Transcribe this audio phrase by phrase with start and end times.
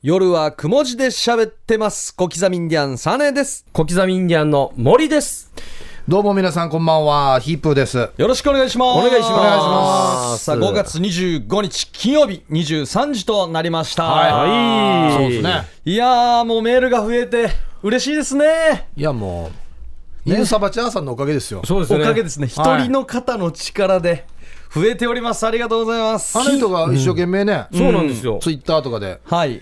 [0.00, 2.14] 夜はくも字で喋ってます。
[2.14, 3.66] 小刻みインディアンサネです。
[3.72, 5.50] 小刻みインディアンの森です。
[6.06, 8.08] どうも皆さんこんばんは、ヒープーです。
[8.16, 8.96] よろしくお願いします。
[8.96, 14.04] お願いしますお願いしますさあ、5月25日金曜日23時となりました。
[14.04, 15.66] はいそうですね。
[15.84, 17.48] いやー、もうメールが増えて
[17.82, 18.86] 嬉しいですね。
[18.96, 19.50] いやも
[20.26, 21.62] う、ニューサバチャーさんのおかげですよ。
[21.64, 22.04] おそうですね。
[22.04, 22.46] かげですね。
[22.46, 24.26] 一はい人の方の力で
[24.72, 25.44] 増えております。
[25.44, 26.38] ありがとうございます。
[26.38, 28.38] あの人が一生懸命ね、そうなんですよ。
[28.40, 29.60] ツイッターとかで、はい。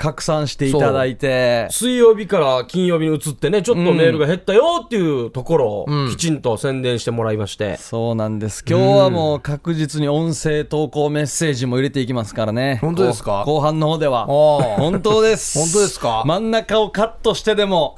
[0.00, 1.68] 拡散していただいて。
[1.70, 7.76] 水曜日から金曜日に移ってね、ちょっとメールが減ったよっていうところをうんきちんと宣伝してもらいまして。
[7.76, 8.64] そうなんです。
[8.66, 12.78] 今日はもう確実に音声投稿メッセージも入れていきますからね。
[12.80, 13.44] 本当ですか？
[13.44, 14.26] 後後半の方では。
[14.26, 15.58] 本当です。
[15.58, 16.22] 本当ですか？
[16.24, 17.96] 真ん中をカットしてでも、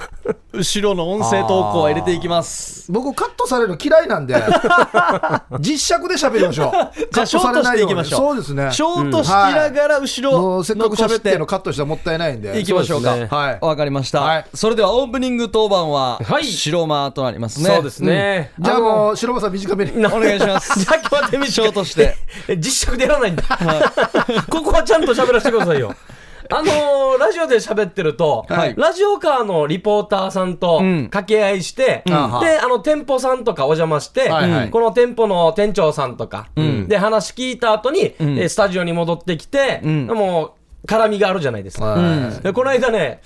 [0.53, 2.91] 後ろの音声投稿は入れていきます。
[2.93, 4.35] 僕カットされるの嫌いなんで、
[5.61, 6.71] 実尺で喋りましょう。
[7.13, 8.21] じゃあ、ショートしていきましょう。
[8.21, 8.71] そうですね。
[8.71, 12.61] ショートしながら後ろ、もうせっかく喋ってるの残カットしたらもったいないんで。
[12.61, 13.17] いきましょうか。
[13.17, 14.21] ねはいわかりました。
[14.21, 17.71] はいそれではオープニング当番は、はい白間となりますね。
[17.71, 18.53] そうですね。
[18.59, 19.93] じゃあもう、白間さん短めに。
[20.07, 20.79] お願いします。
[20.81, 22.17] じゃあ今日は手短いショートして。
[22.49, 23.43] え実尺でやらないんだ。
[24.51, 25.95] ここはちゃんと喋らせてくださいよ。
[26.51, 28.75] あのーラジオで喋ってると、はい。
[28.77, 31.05] ラジオカーのリポーターさんとうん。
[31.05, 32.13] 掛け合いして、ん。
[32.13, 32.45] あは。
[32.45, 34.71] で、あの、店舗さんとかお邪魔して、はいはい。
[34.71, 36.89] この店舗の店長さんとか、ん。
[36.89, 38.39] で、話聞いた後に、ん。
[38.39, 40.07] えスタジオに戻ってきて、ん。
[40.07, 41.85] もう、絡みがあるじゃないですか。
[41.87, 42.43] はい。
[42.43, 43.21] でこの間ね、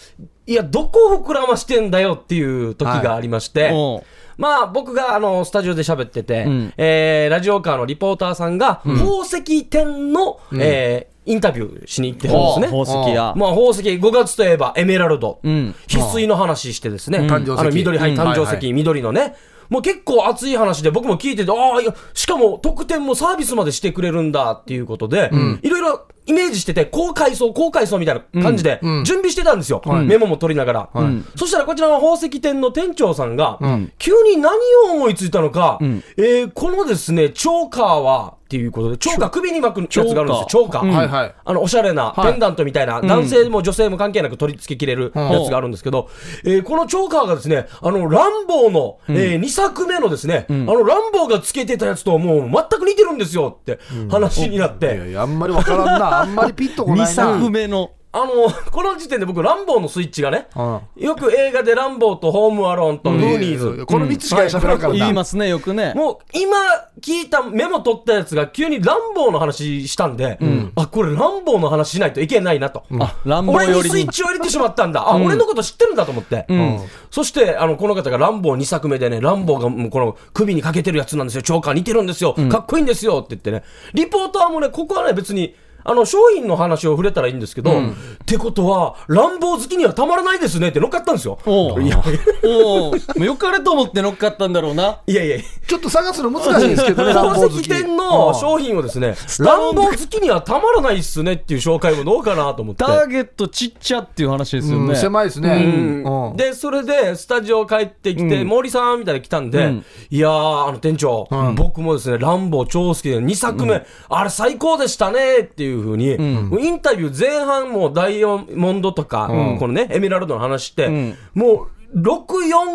[0.46, 4.04] いや、どこを膨らましてんだよっていう時がありまして、おう
[4.36, 6.72] まあ、僕が、あの、スタジオで喋ってて、ん。
[6.76, 12.66] えー、ラジオカーのリポーターさんが、宝石店の、えー、インタビューしに行ってるんですね。
[12.66, 13.34] 宝石や。
[13.36, 15.40] まあ、宝石、5月といえばエメラルド。
[15.42, 15.74] ん。
[15.88, 17.20] 翡翠の話してですね。
[17.20, 17.60] 誕生石。
[17.60, 18.18] あの、緑、はい、うん。
[18.18, 18.72] 誕生石、はいはい。
[18.72, 19.34] 緑のね。
[19.68, 25.30] もう結構熱い話で僕も聞いてて、ああ、いや、しかも特典もサービスまでしてくれるんだっていうことで、
[25.62, 29.80] いろいろイメージしてて、高階層、高階層みたいな感じでうん準備してたんですよ。
[30.04, 30.88] メモも取りながら。
[31.36, 33.58] そしたらこちらの宝石店の店長さんが、
[33.98, 34.54] 急に何
[34.90, 35.78] を思いついたのか、
[36.16, 40.88] えーこのですね、チョーカーは、っていうことで、チョーカー首に巻くやつがあるんですよ、チョーカー。
[40.88, 41.34] はいはい。
[41.44, 46.08] あの、おしゃれな、ペンダントみたいな、男性も女性も関係なく取り付けきれるやつがあるんですけど、
[46.44, 56.15] えーこのチョーカーがですね、あの、ランボーの、え2作目のですね、あの、ランボーがつけてたやつともう全く似てるんですよって話になって、いやいや、あんまりわからんな。
[56.20, 57.04] あんまりピッとこないな。
[57.06, 57.92] 2作目の。
[58.16, 64.98] あの、この時点で僕、ランボーのスイッチがね、うんよく映画でランボーとホームアローンとグーニーズ、この3つしか喋らんからな。
[64.98, 65.92] 言いますね、よくね。
[65.94, 66.56] もう今
[67.02, 70.38] 聞いたメモ取ったやつが急にランボーの話したんで、
[70.76, 72.84] あ、これランボーの話しないといけないなと。
[72.98, 73.82] あ、乱暴俺に。
[73.82, 75.06] スイッチを入れてしまったんだ。
[75.06, 76.46] あ、俺のこと知ってるんだと思って。
[76.50, 81.42] んそして、あの、この方がランボー2作目でね、ランボーがもうこの首にかけてるやつなんですよ。
[81.42, 82.34] チョーカー似てるんですよ。
[82.50, 83.62] かっこいいんですよって言ってね。
[83.92, 85.54] リポーターもね、ここはね、別に、
[85.88, 87.82] あの、商品の話を触れたらいいんですけど、っ
[88.26, 91.38] てことは、ランボー好きにはたまらないですねって乗っかったんですよ。
[91.46, 92.02] おう いや、
[92.44, 94.98] おうもうよかれと思って乗っかったんだろうな。
[95.06, 97.68] いやいや、ちょっと探すの難しいんですけどね、 乱暴宝石。
[97.68, 102.84] 店の商品をですね、ランボー好きにはたまらないっすねっていう紹介もどうかなと思って。
[102.84, 104.88] ターゲットちっちゃっていう話ですよね。
[104.88, 106.02] うん狭いですね。
[106.04, 119.28] うんで、それで、スタジオ帰ってきて、森さんみたいなの来たんで、うんいやー、あの店長、僕もですね、ランボー超好きで、2作目、あれ最高でしたねっていうふうに、もうインタビュー前半もダイヤモンドとか、
[119.58, 121.16] このね、エメラルドの話して、ん。
[121.34, 122.02] もう、6、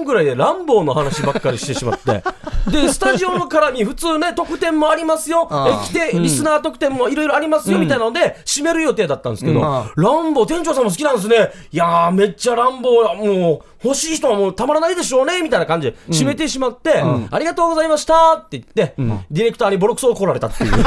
[0.02, 2.24] 4ぐらいでランボーの話ばっかりしてしまって。
[2.72, 5.48] で、スタジオの絡み、普通ね、特典もありますよ。
[5.52, 11.52] え来て、リスナー特典もいろいろありますよ、みたいなので、締める予定だったんですけど、あランボー、店長さんも好きなんですね。
[11.72, 18.94] いやー、めっちゃランボー、もう、欲しい人はもうたまらないでしょうね、みたいな感じで締めてしまって、ありがとうございましたって言って、
[19.32, 20.72] ディレクターにボロクソ怒られたっていう。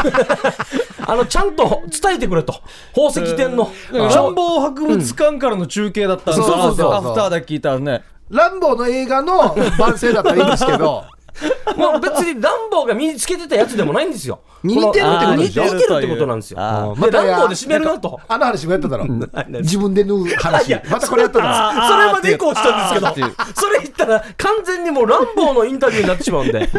[1.06, 2.54] あの、ちゃんと伝えてくれと。
[2.94, 3.70] 宝石店の。
[3.92, 8.02] 乱暴博物館からの中継だったんですそうそうそうアフターだけ聞いたらね。
[8.30, 11.04] ランボーの映画の番宣だったらいいんですけど、
[11.76, 14.40] もう別にランボーが身につけてたやつでもないんですよ。
[14.62, 15.64] 似てるってこと似でしょ？
[15.64, 16.58] てるってことなんですよ。
[16.60, 18.20] あで、ランボーで締めるなと。
[18.28, 19.04] あの話もやっただろ。
[19.32, 20.82] 何自分で縫うい話や。
[20.90, 26.70] またこれやったんですあそれまで以降したんですけど、それ言ったら完全にもうランボーのインタビューになってしまうんで。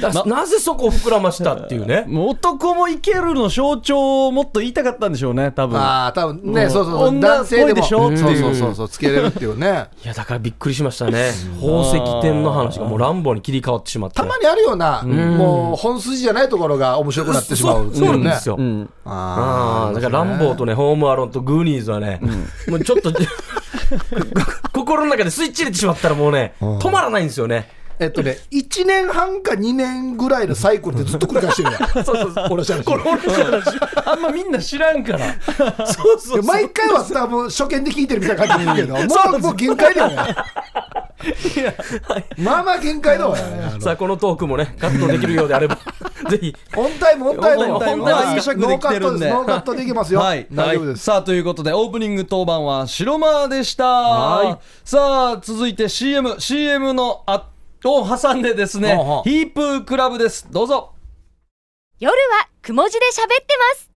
[0.00, 2.04] だなぜそこを膨らましたっていうね。
[2.08, 5.78] もう男もいけるの象徴をもっと言いたかったんでしょうね、多分。
[5.80, 7.08] ああ、多分ね、そうそうそう。
[7.08, 7.70] 女男性でも。
[7.70, 8.06] っぽいでしょ？
[8.08, 9.86] っていうそうそうそうそう、つけれるっていうね。
[10.04, 11.30] いや、だからびっくりしましたね。
[11.60, 14.16] 宝石店の話がもうランボーに切り替わってしまって。
[14.16, 18.24] たまにあるような、もう本筋じゃないところが面白くなってしまうそうそうね。
[18.24, 18.56] なんですよ。
[18.58, 18.90] うん。
[19.04, 22.20] ああ、だからランボーとね、ホームアローンとグーニーズはね、
[22.68, 23.12] もうちょっと、
[24.72, 27.70] 心の中でスイッチ入れてしまったらもうね、止まらないんですよね。
[27.98, 31.88] えっとね、1年半か2年ぐらいのサイクルでずっと繰り返してるやん。
[32.04, 32.46] そうそうそう。
[32.50, 32.76] 俺しゃ
[34.06, 35.34] あんまみんな知らんから。
[35.86, 40.36] そうそう毎回は多分初見で聞いてるみたいな感じで言うけど、もうもう限界だよね。
[42.38, 43.42] まあまあ限界だわね。
[43.80, 45.78] さあこのトークもねカットできるようであれば
[46.30, 50.20] ぜひオンタイム、オンタイム、オンタイムはいい尺できてるんでノーカットですノーカットでいけますよ。
[50.20, 50.46] はい。
[50.52, 51.04] 大丈夫です。
[51.04, 53.84] さあ、ということで、オープニング当番は白間でした。
[53.84, 56.36] はいさあ、続いて CM。
[56.38, 57.46] CM のあ
[57.92, 60.50] を挟んでですねほうほ、うヒープークラブです。
[60.50, 60.94] どうぞ。
[62.00, 63.90] 夜はくも字で喋ってます。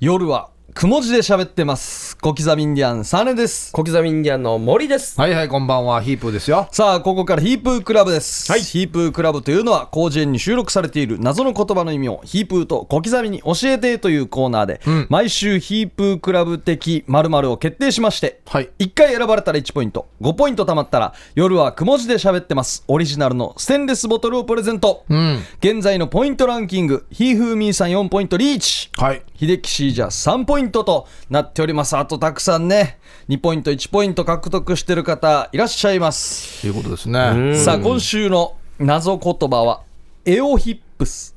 [0.00, 2.16] 夜は、くも字で喋ってます。
[2.16, 3.72] 小刻みインディアン、サネです。
[3.72, 6.66] 小刻みインディアンの森ですはいはい、こんばんは、ヒープーですよ。
[6.72, 8.50] さあ、ここからヒープークラブです。
[8.50, 22.82] はいヒープークラブというのは、広辞苑に収録されている謎の言葉の意味をヒープーと小刻みに教えてというコーナーで、ん毎週ヒープークラブ的〇〇を決定しまして、はい1回選ばれたら1ポイント、5ポイント貯まったら、夜はくも字で喋ってます。
[22.88, 25.04] オリジナルのステンレスボトルをプレゼント。
[25.10, 25.38] うん。
[25.58, 28.90] 現在のポイントランキング、ヒーフーミーさん4ポイントリーチ。
[28.96, 29.22] はい。
[29.38, 31.96] 秀樹シージャー3ポイントとなっております。
[31.96, 32.98] あとたくさんね、
[33.28, 36.60] 2ポイント、1ポイント獲得してる方いらっしゃいます。
[36.60, 37.56] ということですね。
[37.56, 39.82] さあ、今週の謎言葉は、
[40.24, 41.34] エオヒップス。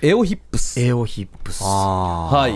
[0.00, 0.80] エオヒップス。
[0.80, 2.52] エオヒップスはい。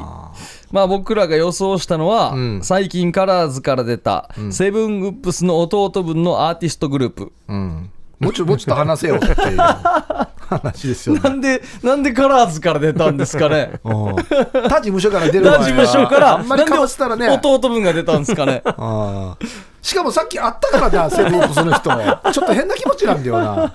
[0.70, 7.32] まあ僕らが予想したのは、ん最近カラーズから出た、セブングップスの弟分のアーティストグループ。
[7.49, 7.90] うん。
[8.20, 9.34] もうちょ、もうちょっと話せよっていう
[10.49, 11.21] 話ですよね。
[11.23, 17.29] なんで、なんでカラーズから出たんですかね うん他事務所から出る場合は他事務所から、あんまりかぶせたらね。
[17.29, 19.49] 弟分が出たんですかね あー
[19.83, 21.91] しかもさっき会ったからな、セブンオプスの人。
[22.33, 23.73] ちょっと変な気持ちなんだよな。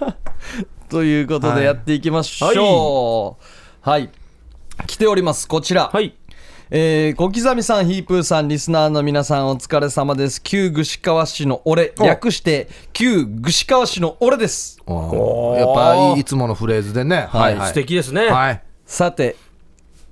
[0.90, 3.38] ということでやっていきましょ
[3.86, 3.90] う。
[3.90, 4.10] はい。
[4.86, 5.48] 来ております。
[5.48, 5.90] こちら。
[5.92, 6.14] はい
[6.76, 10.42] えー小刻みさん、ヒープーさん、リスナーの皆さん、お疲れ様です。
[10.42, 14.80] 旧串川市の俺、お略して、旧串川市の俺です。
[14.88, 17.28] やっぱいいつものフレーズでね。
[17.30, 18.64] はい素敵ですねはい。
[18.88, 19.36] さて、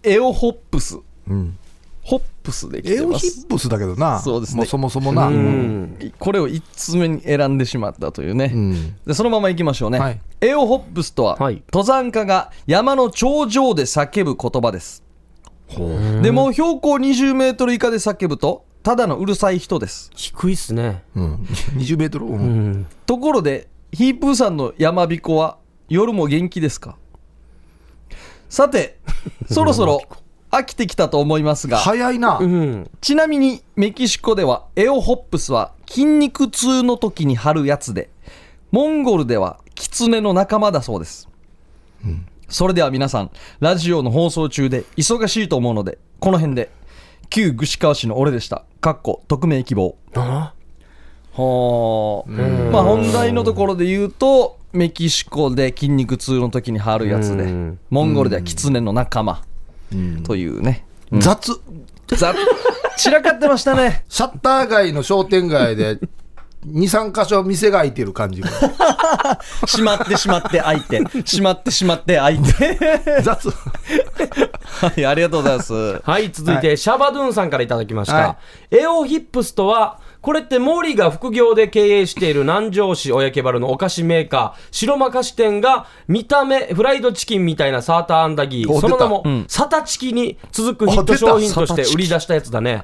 [0.03, 0.97] エオホップス。
[1.31, 1.57] ん
[2.03, 3.25] ホップスで来エオてます。
[3.27, 4.19] ヒップスだけどな。
[4.19, 5.29] そうですねもうそもそもな。
[5.29, 8.49] うんこれを1つ目に選んでしまったというね。
[8.49, 9.97] んでそのまま行きましょうね。
[9.97, 15.01] はいエオホップスとは、はい登山家が山の頂上で叫ぶ言葉です。
[16.21, 20.11] でも標高20メートル以下で叫ぶと、ただのうるさい人です。
[20.15, 21.35] 低いっすねうん。
[21.77, 22.25] 20メートル。
[22.25, 25.57] ううんんところで、ヒープーさんの山彦は
[25.89, 26.95] 夜も元気ですか？
[28.49, 28.99] さて、
[29.49, 30.01] そろそろ
[30.51, 32.45] 飽きてきたと思いますが、早いなう。
[32.45, 38.09] んちなみにメキシコではエオホップスは筋肉痛の時に貼るやつで、
[38.71, 41.29] モンゴルではキツネの仲間だそうです。
[42.51, 46.69] それでは皆さん、ラジオの放送中で忙しいと思うので、この辺で、
[47.29, 48.65] 旧串川市の俺でした。
[48.81, 49.95] かっこ匿名希望。
[50.15, 50.53] あ？
[51.33, 52.31] はあ。
[52.71, 59.43] まあ本題のところで言うと、メキシコで筋肉痛の時に貼るやつでうん、モンゴルではキツネの仲間
[60.23, 60.85] というね。
[61.19, 61.59] 雑。
[62.07, 62.33] ざ
[62.97, 64.03] 散らかってましたね。
[64.09, 65.99] シャッター街の商店街で、
[66.67, 68.49] 2、3箇所店が開いてる感じが。
[69.65, 72.77] しまってしまって開いて、しまってしまって開いて。
[73.23, 73.49] 雑。
[73.49, 76.01] はい、ありがとうございます。
[76.01, 78.15] はい、続いて、シャバドゥンさんからいただきました。
[78.15, 78.37] は
[78.69, 92.83] エオヒップスとは、これってモーリーが副業で経営している南城市親ケバルのお菓子メーカー、白まかし店が、見た目フライドチキンみたいなサーターアンダギー、おその名も、んサタチキに続くヒット商品として売り出したやつだね。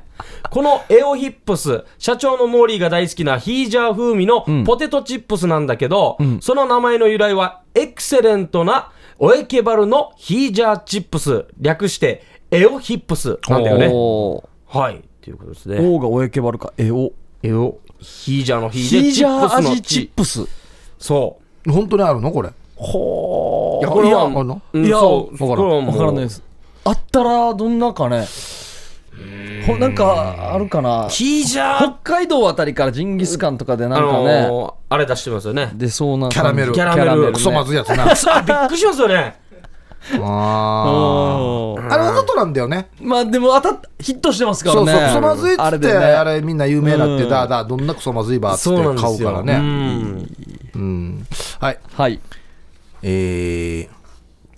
[0.50, 13.88] このエオヒップス、社長のモーリーが大好きなヒージャー風味のポテトチップスなんだけど、その名前の由来は、エクセレントなオエケバルのヒージャーチップス、略してエオヒップスなんだよね。
[14.66, 15.04] はい。
[15.21, 15.78] ということですね。
[15.81, 16.73] 王がおえけばるか、
[17.44, 17.78] えお。
[18.00, 20.46] ヒージャーのヒーヒージャーチップスの味チップス。
[21.00, 21.72] そう。
[21.72, 22.32] 本当にあるの？
[22.32, 22.50] これ。
[22.76, 24.62] ほいやこれはいやあんの？
[24.74, 25.56] うんいやそううわ
[25.94, 26.44] からないです。
[26.86, 28.28] あったら、どんなかね。
[29.66, 31.10] ほなんか、あるかな。
[31.10, 35.72] ヒージャー北海道あたりからジンギスカンとかでなんあかね、のーあれ出してますよね。
[35.74, 38.06] 出そうなキャラメルキャラメルクソまずいやつな。
[38.34, 39.36] あ、びっくりしますよね。
[40.21, 42.90] ああれわざとなんだよね。
[43.02, 44.92] まあでも当たっヒットしてますからね。
[44.92, 48.83] そうそう、クソまずいっつって、あれみんな有名になって、うんだだ、どんなクソまずいばっつって。
[48.83, 49.54] 買うからね。
[49.56, 50.28] うん
[50.76, 51.28] うん。
[51.59, 51.80] はい。
[51.94, 52.21] はい。
[53.04, 53.90] えー、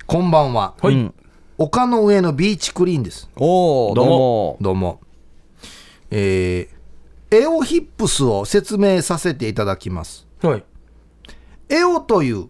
[0.06, 0.76] こんばんは。
[0.82, 1.14] はいうん
[1.62, 3.30] 丘の上のビーチクリーンです。
[3.36, 4.58] おお、どうも。
[4.62, 5.02] どうも。
[6.10, 10.26] えー、エオヒップスを説明させていただきます。
[10.42, 10.64] はい。
[11.68, 12.48] エオという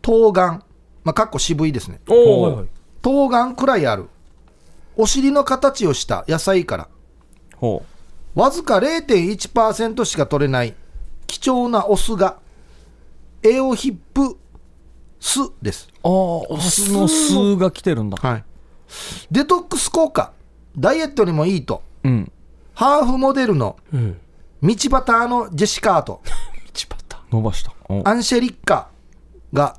[0.00, 0.62] 冬瓜、
[1.06, 2.00] まあ、かっこ渋いですね。
[3.00, 4.08] 冬瓜くらいある。
[4.96, 6.88] お尻の形をした野菜から、
[7.54, 7.84] ほ
[8.34, 10.74] わずか0.1%しか取れない。
[11.28, 12.38] 貴重なお酢が。
[13.44, 14.36] エオヒップ
[15.20, 15.88] スです。
[16.02, 18.16] ああお酢の酢が来てるんだ。
[18.20, 18.44] はい。
[19.30, 20.32] デトックス効果、
[20.76, 22.32] ダイエットにもいいと、うん。
[22.74, 23.76] ハーフモデルの。
[23.94, 24.20] うん。
[24.60, 26.20] 道端のジェシカーと、
[26.72, 27.22] チパタ。
[27.30, 27.72] 伸ばした。
[27.88, 28.02] お。
[28.04, 28.88] アンシェリッカ
[29.52, 29.76] が、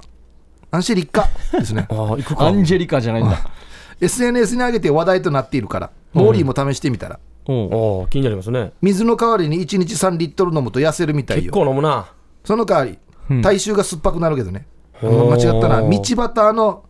[0.78, 1.88] アンシェリッカですね。
[1.92, 2.46] ああ、行くか。
[2.46, 3.36] アンジェリカじゃないんだ
[4.00, 8.74] SNS に上げて話題となっているから、モーリーも試してみたら、おうああ、気になりますね。
[8.84, 11.54] 水の代わりに1日3リットル飲むと痩せるみたい結よ。
[11.54, 12.06] 構飲むな。
[12.46, 14.68] その代わり、体臭が酸っぱくなるけどね。
[15.02, 15.82] ほう間違ったな。
[15.82, 16.84] 道端の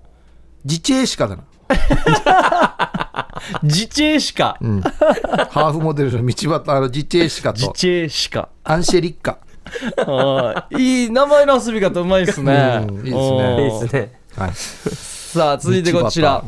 [0.65, 1.43] 自チェシカだな。
[3.63, 4.81] 自チェシカうん。
[4.81, 9.37] ハーフモデルの道端の自チェシカと、自チェシカアンシェリッカ。
[10.77, 14.11] いい名前の遊び方うまいですねうんいいですねおういいですね。
[14.35, 14.51] はい。
[14.53, 16.43] さあ続いてこちら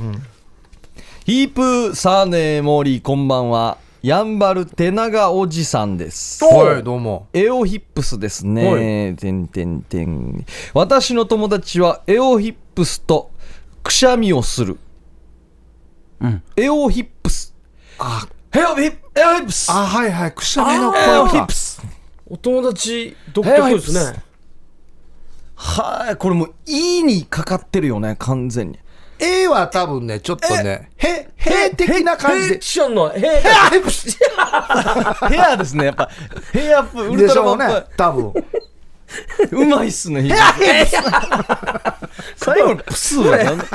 [1.26, 7.28] ヒープーサーネーモーリーこんばんはやんばる手長おじさんですはい、どうも。
[7.34, 9.14] エオヒップスですはね。
[9.20, 10.46] てんてんてん。
[10.74, 13.30] 私の友達はエオヒップスと
[13.84, 14.78] くしゃみをする。
[16.22, 17.54] うんエオヒップス。
[17.98, 20.32] あ、エオヒップエオヒップスあ、はいはい。
[20.32, 21.54] くしゃみのエオヒップ。
[21.54, 21.69] ス
[22.30, 24.24] お友達、独特ですね。
[25.56, 28.80] はい、これもう E にかかってるよね、完全に。
[29.20, 32.58] A は多分ね、ちょっとね、へ、へ的な感じで。
[32.58, 33.42] へションの、へヘ
[35.42, 36.10] アですね、やっぱ。
[36.54, 38.32] ヘアアップ、ウルトラマンっ、多分。
[38.32, 38.44] ぽい。
[39.52, 40.40] うまいっすね、ヒープ
[42.36, 43.66] 最後のプスはなんだ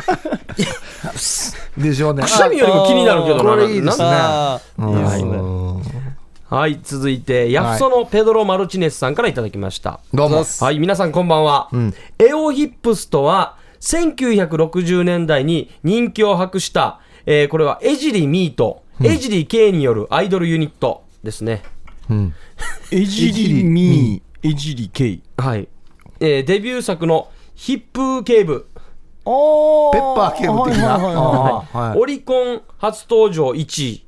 [1.76, 2.22] でしょうね。
[2.22, 3.42] くしゃみよりも気になるけどな。
[3.42, 5.32] これいいですねあーいいですね。
[6.54, 9.98] うんはい、続いて、ヤフソのペドロ・マルチネスさんからいただきました。
[10.14, 10.44] どうも。
[10.60, 11.68] はい、皆さんこんばんは。
[12.18, 21.64] エオヒップスとは、1960年代に人気を博した、えーこれはエジリミート、エジリ K によるアイドルユニットですね。
[22.92, 25.22] エジリミー、エジリケイ。
[25.36, 25.68] はい。
[26.20, 28.68] えーデビュー作のヒップ警部、
[29.24, 30.98] おペッパー警部的な。
[30.98, 34.04] はいオリコン初登場1位。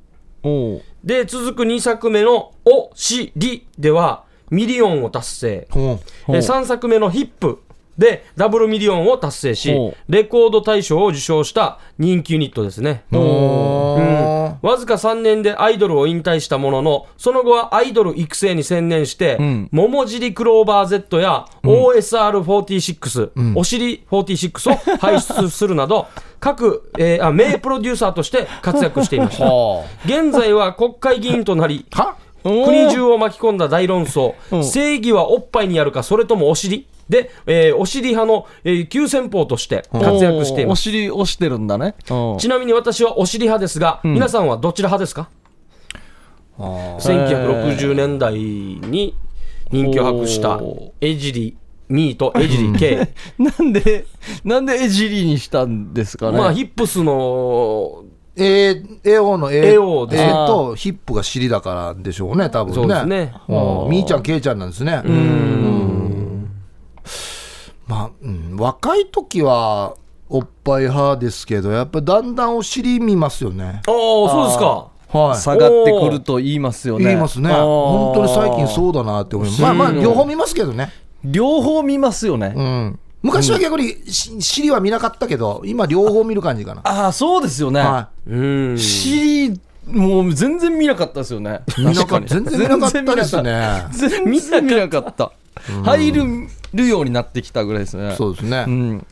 [1.06, 5.68] で、続く2作目のおしりではミリオンを達成。
[5.70, 5.84] ほう。
[6.25, 6.36] ほう。
[6.36, 7.62] で3作目のヒップ
[7.98, 9.74] でダブルミリオンを達成し
[10.08, 19.68] レコード大賞を受賞した人気ユニットですね、おーわずか3年でアイドルを引退したもののその後はアイドル育成に専念して、ん。
[19.72, 26.06] 桃尻クローバー Z や OSR46、おしり46を輩出するなど
[26.40, 29.46] 各、えーあ名プロデューサーとして活躍していました。
[30.04, 34.64] 現在は国会議員となりは国中を巻き込んだ大論争、うん。
[34.64, 40.82] 正義はおっぱいにあるか、それともお尻で、えーお尻派の、えー急先鋒として活躍していおます。
[40.82, 41.94] 尻押してるんだね。
[42.10, 42.38] うん。
[42.38, 45.28] ちなみに私はお尻派ですが、皆さんはどちら派ですか
[46.58, 49.14] ？1960年代に
[49.70, 51.56] 人気を博したほエジリ
[51.88, 53.08] ミーとエジリ K、
[53.38, 54.06] なんで、
[54.44, 56.38] なんでエジリにしたんですかね？
[56.38, 58.02] まあヒップスの
[58.38, 62.75] えー、エオの A, エオでとヒップが尻だからでしょうね、多分ね。
[62.75, 63.32] そうですね。
[63.48, 63.52] う
[63.86, 63.88] ん。
[63.90, 65.00] みーちゃん、けいちゃんなんですね。
[65.04, 65.75] うん
[67.86, 69.94] まあ、うん、若い時は
[70.28, 73.64] おっぱい派ですけど、やっぱりだんだんお尻見ますよね。
[73.64, 75.38] ああそうですかはい。
[75.38, 77.04] 下がってくると言いますよね。
[77.04, 77.50] 言いますね。
[77.50, 79.62] 本当に最近そうだなって思います。
[79.62, 80.92] まあまあ、両方見ますけどね。
[81.24, 82.52] 両方見ますよね。
[82.56, 82.98] うん。
[83.22, 86.80] 昔は逆にし尻は見なかったけど、今両方見る感じかな。
[86.84, 87.80] ああ、そうですよね。
[87.80, 88.40] はう
[88.72, 91.60] ん尻、もう全然見なかったですよね。
[91.78, 91.80] い。
[91.80, 92.06] 見なかった。
[92.06, 93.86] 確かに全然見なかったですね。
[93.92, 95.32] 全然見なかった。
[95.84, 98.14] 入るようになってきたぐらいですね。
[98.16, 98.64] そうですね。
[98.66, 99.06] うん、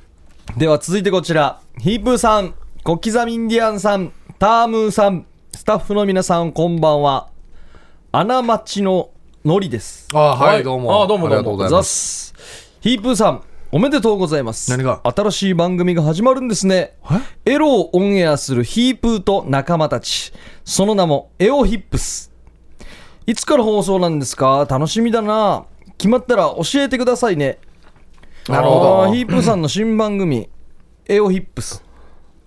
[0.57, 1.61] では続いてこちら。
[1.79, 7.29] ヒープーさん小刻みインディアンさんタームーさんスタッフの皆さんこんばんは。
[8.13, 9.11] 穴町の
[9.45, 10.09] のりです。
[10.13, 10.61] あははい。
[10.61, 11.03] い、どうも。
[11.03, 12.29] あどうもありがとうございます。
[12.29, 12.35] す
[12.81, 13.43] ヒープーさん
[13.73, 14.71] おめでとうございます。
[14.71, 15.01] 何が？
[15.05, 16.97] 新しい番組が始まるんですね。
[17.45, 20.33] エロをオンエアするヒープーと仲間たち。
[20.65, 22.31] その名もエオヒップス。
[23.27, 24.67] いつから放送なんですか？
[24.71, 25.65] 楽しみだな
[25.99, 27.59] 決まったら教えてくださいね。
[28.49, 29.15] なるほど。
[29.15, 30.49] ヒープーさんの新番組
[31.07, 31.83] エオヒップス。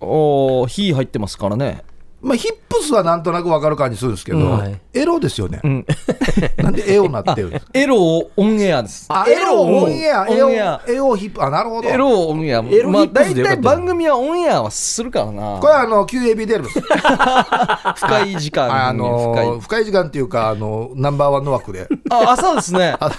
[0.00, 1.82] おーヒー入ってますからね
[2.20, 4.80] まあ、ヒップスはなんとなくわかる感じするんですけど、うんはい。
[4.92, 5.60] エロですよね。
[6.58, 7.70] なんでエオなってるんですか？
[7.74, 9.06] エロをオンエアです。
[9.08, 11.88] あ、エロオンエア、エオオンエア、エオヒップ、あ、なるほど。
[11.88, 12.58] エロをオンエア。
[12.68, 15.58] エロまあヒップス大でよかった体番組はオンエアはするからな。
[15.60, 16.80] これはあの QAB でやるんです。
[17.94, 19.04] 深い時間あに深
[19.44, 19.60] のい。
[19.60, 22.96] 深い時間っていうか、あのナンバーワンの枠で、あ朝ですね。
[23.00, 23.10] あ。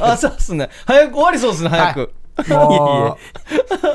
[0.00, 0.40] 朝で。
[0.40, 0.70] すね。
[0.86, 2.10] 早く終わりそうですね早く、
[2.48, 3.16] も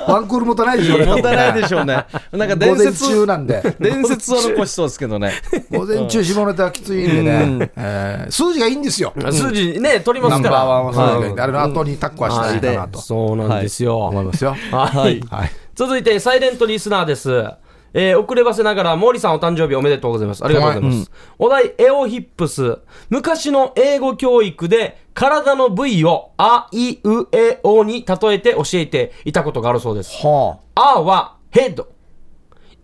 [0.07, 1.05] うワンクールもたないでしょうね。
[1.05, 2.05] もたないでしょうね。
[2.31, 3.75] なんか伝午前説、中なんで。
[3.79, 5.33] 伝説は残しそうですけどね。
[5.69, 7.71] 午前中下ネタはきついんでね。
[7.75, 9.13] えー数字がいいんですよ。
[9.15, 10.65] 数字ね、取りまナンバーすから。
[10.65, 10.93] ワンは
[11.23, 13.97] 数字あれの後にタッコはしたらいいかなとそうなんですよ。
[14.07, 14.55] 思いますよ。
[14.71, 15.21] はい。
[15.29, 15.51] はい。
[15.75, 17.45] 続いて、サイレントリスナーです。
[17.93, 20.43] えー遅ればせながら、毛利さんお誕生日おめでとうございます。
[20.45, 21.11] ありがとうございます。
[21.37, 22.79] お題、エオヒップス。
[23.09, 30.25] 昔の英語教育で、体の部位を、あ、い、う、え、おに例えて教えていたことがあるそうです。
[30.25, 31.89] はあはヘッド。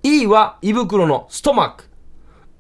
[0.04, 1.86] いは胃袋のストマック。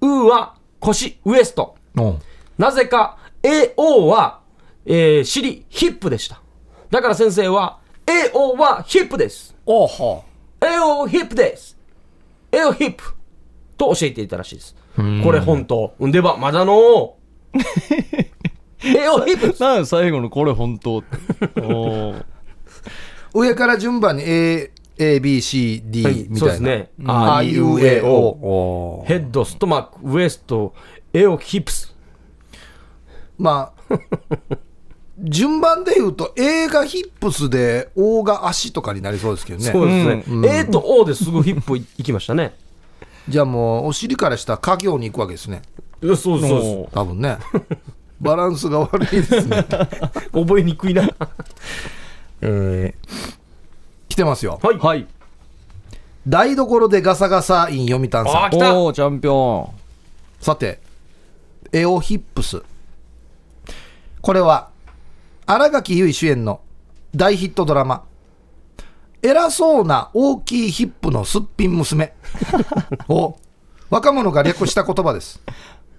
[0.01, 1.75] うは腰、ウエスト。
[1.97, 2.01] あ。
[2.01, 2.19] うん
[2.57, 4.39] なぜか、AO は、
[4.85, 6.41] えー尻、ヒップでした。
[6.89, 9.55] だから先生は、AO はヒップです。
[9.65, 10.23] おうは
[10.59, 11.76] AO ヒップです。
[12.51, 13.03] AO ヒップ。
[13.77, 14.75] と教えていたらしいです。
[15.23, 15.93] これ本当。
[16.03, 16.73] んでば、まだの
[18.81, 19.63] AO ヒップ。
[19.63, 21.03] なんで最後のこれ本当
[23.33, 26.39] 上から順番に A、A、B、C、D はいみたいな。
[26.39, 26.89] そうですね。
[27.05, 29.03] ああいう A、O。
[29.05, 30.73] ヘッド、ストマック、ウエスト、
[31.13, 31.95] AO ヒップス。
[33.37, 33.93] まあ、
[35.19, 39.71] 順番で言うと A がヒップスで O が足とかになりそうですけどね。
[39.71, 40.59] そうですね。
[40.59, 42.55] A と O ですぐヒップい行きましたね。
[43.27, 45.63] じゃあもうお尻から下家業に行くわけですね。
[46.01, 46.69] いやそうですそうです。
[46.69, 47.37] おー多分ね。
[48.21, 49.65] バランスが悪いですね。
[50.33, 51.07] 覚えにくいな。
[54.09, 54.59] 来てますよ。
[54.61, 54.77] はい。
[54.77, 55.07] はい。
[56.27, 58.45] 台所でガサガサイン読谷さん。
[58.45, 59.71] あ来たおー、チャンピオ
[60.41, 60.79] さて、
[61.71, 62.61] エオヒップス。
[64.21, 64.69] これは、
[65.49, 66.59] 新垣結衣主演の
[67.15, 68.03] 大ヒットドラマ、
[69.21, 72.13] 偉そうな大きいヒップのすっぴん娘
[73.07, 73.37] を
[73.89, 75.41] 若者が略した言葉です。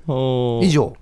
[0.07, 0.93] 以上、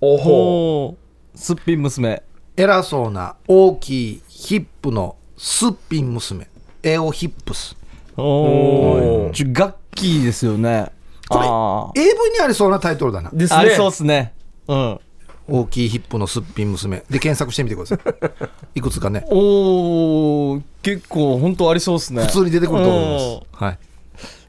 [0.00, 0.96] おほ
[1.34, 2.22] すっぴん娘。
[2.56, 6.46] 偉そうな大きいヒップのすっぴん娘、
[6.84, 7.76] エオヒップス。
[8.16, 9.32] おおー。
[9.32, 10.92] ちょ楽器ですよね。
[11.28, 13.30] これあ AV にありそうなタイトルだな。
[13.32, 13.56] ですね。
[13.56, 14.32] ーありそうっすね。
[14.68, 15.00] うん。
[15.48, 17.02] 大きいヒップのすっぴん娘。
[17.08, 18.78] で、検索してみてください。
[18.78, 19.24] いくつかね。
[19.30, 22.24] おー、結構本当ありそうっすね。
[22.24, 23.64] 普通に出てくると思います。
[23.64, 23.78] はい。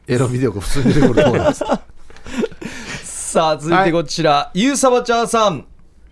[0.08, 1.64] エロビデオが普通に出てくると思います。
[3.32, 5.66] さあ、続いてこちら、ゆうさばちゃーさん。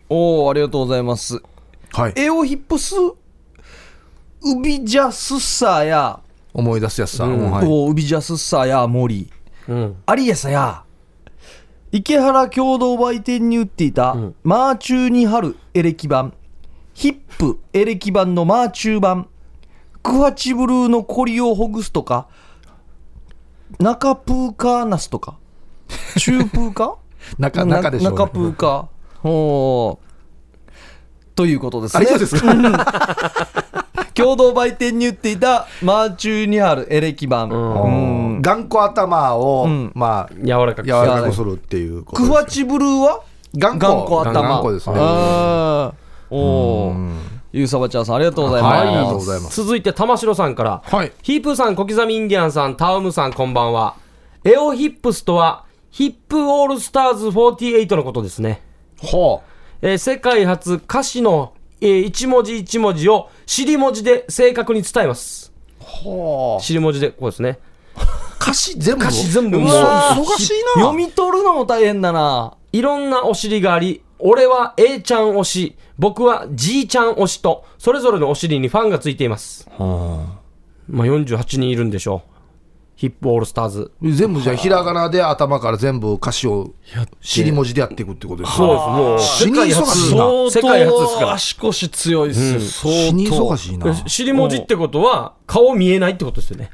[0.10, 1.42] おー、ありがとうございます。
[1.92, 2.14] はい。
[2.16, 6.20] エオヒップス、ウビジャスッサーや、
[6.54, 7.26] 思い出すやつさ。
[7.26, 7.66] うんはい。
[7.66, 9.30] おーウビジャスッサーや、森、
[9.68, 9.96] うん。
[10.06, 10.84] アリエサや、
[11.92, 16.34] 池原共同売店に売っていた、マーチューに貼るエレキ版、
[16.94, 19.28] ヒップエレキ版のマーチュー版、
[20.04, 22.28] クハチブルーのコリをほぐすとか、
[23.80, 25.38] 中プーカーナスとか、
[26.18, 26.98] 中プーカ
[27.40, 29.28] 中、中でしょう、中プーカー。
[29.30, 29.98] おー
[31.36, 32.14] ということですあ、ね以。
[32.14, 32.54] 上ですか？
[34.14, 37.50] 共同売店に売っていたマーチューにあるエレキ版。
[37.50, 43.22] うん頑固頭を、んまあ、柔らかく柔らかくするっていうことですクファチブルーは？
[43.58, 44.42] 頑頑固固頭。
[44.42, 44.96] 頑固ですね。
[44.98, 48.78] あーおーゆうさばちゃんさん、ありがとうございます。
[48.78, 50.84] はいありがとうございます続いて、玉城さんから。
[50.86, 51.12] はい。
[51.24, 53.96] ヒープーさん、小刻みインディアンさん、タウムさん、こんばんは。
[54.44, 58.62] エオヒップスとは、ヒップオールスターズ48のことですね。
[59.02, 59.42] ほ
[59.82, 65.52] えー世界初歌詞の、えー一文字一文字を尻文字で正確に伝えます。
[65.80, 65.84] う。
[65.84, 66.64] ほう。
[66.64, 67.60] 尻文字で、こうですね。
[68.40, 69.04] 歌詞全部？
[69.04, 70.84] 歌詞全部うもう忙しいな。
[70.84, 72.54] 読み取るのも大変だな。
[72.72, 79.68] いろんなお尻があり、俺は A ちゃん推し、僕は G ちゃん推しと、それぞれのお尻にファンがついています。
[79.78, 82.37] まあ48人いるんでしょう。
[82.98, 83.92] ヒップオールスターズ。
[84.02, 86.72] 全部じゃあひらがなで頭から全部歌詞を
[87.22, 88.74] 尻文字でやっていくってことですそうね。
[88.74, 92.72] です、もう、世界死に忙初しいな相世界初ですから当足腰強いっす。
[92.72, 93.96] 相死に当忙しいな。
[94.08, 96.72] 尻文字ってことは、顔見えないってことですよね。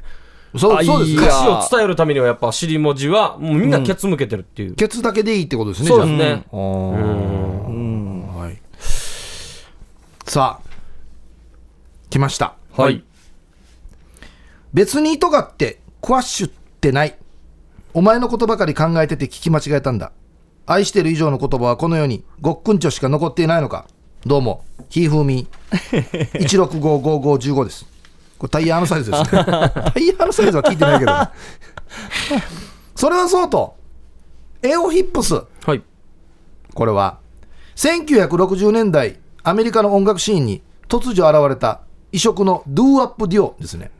[0.56, 1.22] そうそうです。
[1.22, 4.74] 歌詞を伝えるためにはやっぱ尻文字は、もうみんなケツ向けてるっていう。
[4.76, 5.88] ケツだけでいいってことですね。
[5.88, 6.44] そうですね。
[6.50, 6.56] あ。
[6.56, 8.58] うんはい。
[10.26, 10.70] さあ、
[12.08, 12.54] 来ました。
[12.74, 13.04] はい。
[14.72, 17.16] 別に尖ってクワッシュってない。
[17.94, 20.12] お前のことばかり考えてて聞き間違えたんだ。
[20.66, 23.86] 愛してる以上の言葉はこの世にごっくんちょしか残っていないのか。
[24.26, 26.38] どうも、ひーふーみー。
[26.46, 27.86] 16555515です。
[28.36, 29.28] これタイヤのサイズですね。
[29.44, 31.12] タイヤのサイズは聞いてないけど。
[32.94, 33.74] それはそうと、
[34.62, 35.34] エオヒップス。
[35.64, 35.82] はい。
[36.74, 37.18] これは
[37.76, 41.80] 1960年代アメリカの音楽シーンに突如現れた
[42.12, 43.90] 異色のドゥーアップデュオですね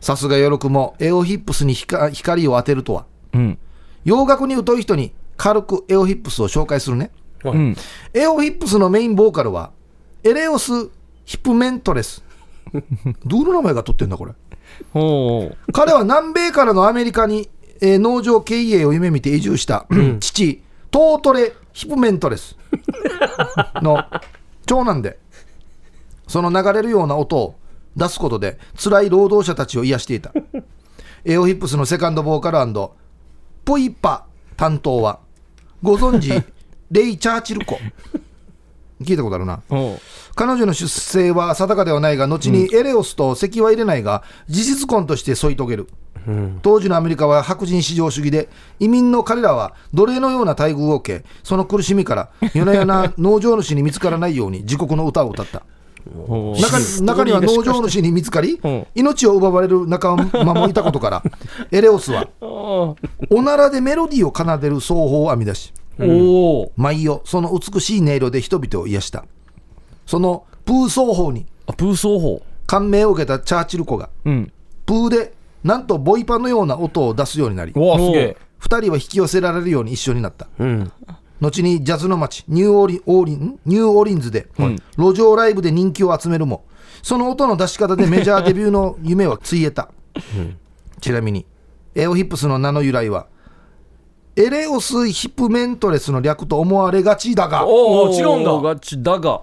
[0.00, 3.06] さすがよろくもエオヒップスに光光を当てるとは。
[3.34, 3.58] うん。
[4.04, 7.10] 洋楽に疎い人に軽くエオヒップスを紹介するね。
[8.14, 9.72] エオヒップスのメインボーカルは
[10.24, 10.72] エレオス・
[11.24, 12.22] ヒプメントレス。
[13.26, 14.32] どうの名前が取ってんだこれ。
[15.72, 17.48] 彼は南米からのアメリカに、
[17.80, 19.86] えー農場経営を夢見て移住した
[20.20, 22.56] 父トートレ・ヒプメントレス。
[23.82, 24.04] の
[24.66, 25.18] 長男で
[26.28, 27.54] その流れるような音を
[27.96, 30.32] 出すことで辛い労働者たちを癒していた。
[31.24, 32.58] エオヒップスのセカンドボーカル
[33.64, 34.26] ポイパ
[34.56, 35.20] 担当は
[35.82, 36.30] ご存知
[36.90, 37.78] レイ・チャーチル子。
[39.02, 39.62] 聞いたことあるな。
[39.68, 39.98] ほ
[40.34, 45.88] 彼女の出生は定かではないが後にエレオスと籍は入れないが事実婚として添い遂げる、
[46.62, 55.62] 当時のアメリカは白人至上主義で移民の彼らは奴隷のような待遇を受けその苦しみから夜な夜な 農場主に見つからないように自国の歌を歌った
[56.06, 58.86] 中に中には農場主に見つかりうん。
[58.94, 61.22] 命を奪われる仲間もいたことから
[61.70, 62.96] エレオスはお
[63.30, 69.24] おならでメロディーを奏でる奏法を編み出しお毎夜その美しい音色で人々を癒した。
[70.06, 72.42] そのプー奏法にあプー奏法。
[72.66, 74.52] 感銘を受けたチャーチル子がうん。
[74.86, 78.36] プーでなんとボイパのような音を出すようになりうわすげえ。
[78.60, 80.48] 2人は引き寄せられるように一緒になった。
[80.58, 80.92] うん
[81.42, 84.46] 後にジャズの街ニューオーリンオーリンニューオーリンズで
[84.96, 86.64] 路上ライブで人気を集めるも
[87.02, 89.90] その音の出し方でメジャーデビューの夢はついえた、
[91.00, 91.44] ちなみに
[91.96, 93.26] エオヒップスの名の由来は
[94.36, 99.42] エレオス・ヒプメントレスの略と思われがちだがおお違うんだ。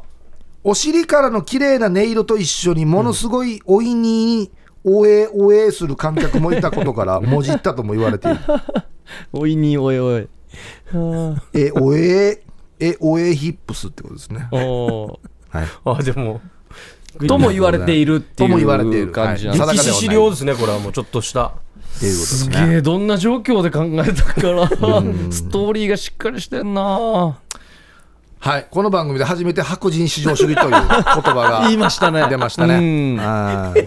[0.64, 4.52] お尻からの綺麗な音色と一緒にものすごいおいに
[4.84, 8.40] おえおえする観客もいたことからもじったとも言われている。
[9.34, 10.30] おいにおいおい
[11.54, 12.42] えおえ
[12.80, 14.48] えおえヒップスってことですね。
[14.52, 15.68] おはい。
[15.86, 16.42] あでも
[17.28, 19.78] とも言われているっていうとも言われている感じなんはい。
[19.78, 21.48] です歴史資料ですねこれはもうちょっとした。
[21.48, 21.52] っ
[22.00, 24.68] ていうことですすねげえどんな状況で考えたから。
[24.70, 27.40] ストーリーがしっかりしてんな
[28.40, 28.68] はい。
[28.72, 32.26] この番組で初めて白人至上主義という言葉が 言いましたね。
[32.30, 32.80] 出ましたね。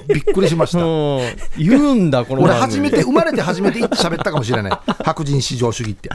[0.06, 0.78] びっくりしました。
[0.78, 1.20] うん。
[1.56, 4.72] 言うんだこの俺初めて生まれて初めて喋ったかもしれない。
[5.04, 6.10] 白人至上主義って。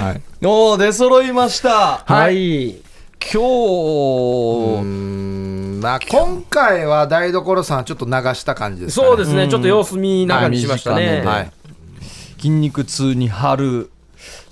[0.00, 0.20] はい。
[0.44, 2.02] おー出揃いました。
[2.04, 2.70] はい。
[2.70, 2.78] 今
[3.30, 3.38] 日。
[4.80, 5.80] うん。
[5.80, 9.08] まあ今回は台所さんちょっと流した感じですかね。
[9.10, 9.46] そうですね。
[9.46, 11.22] ちょっと様子見ながらにしましたね。
[11.24, 11.50] はい。
[12.36, 13.90] 筋肉痛に貼る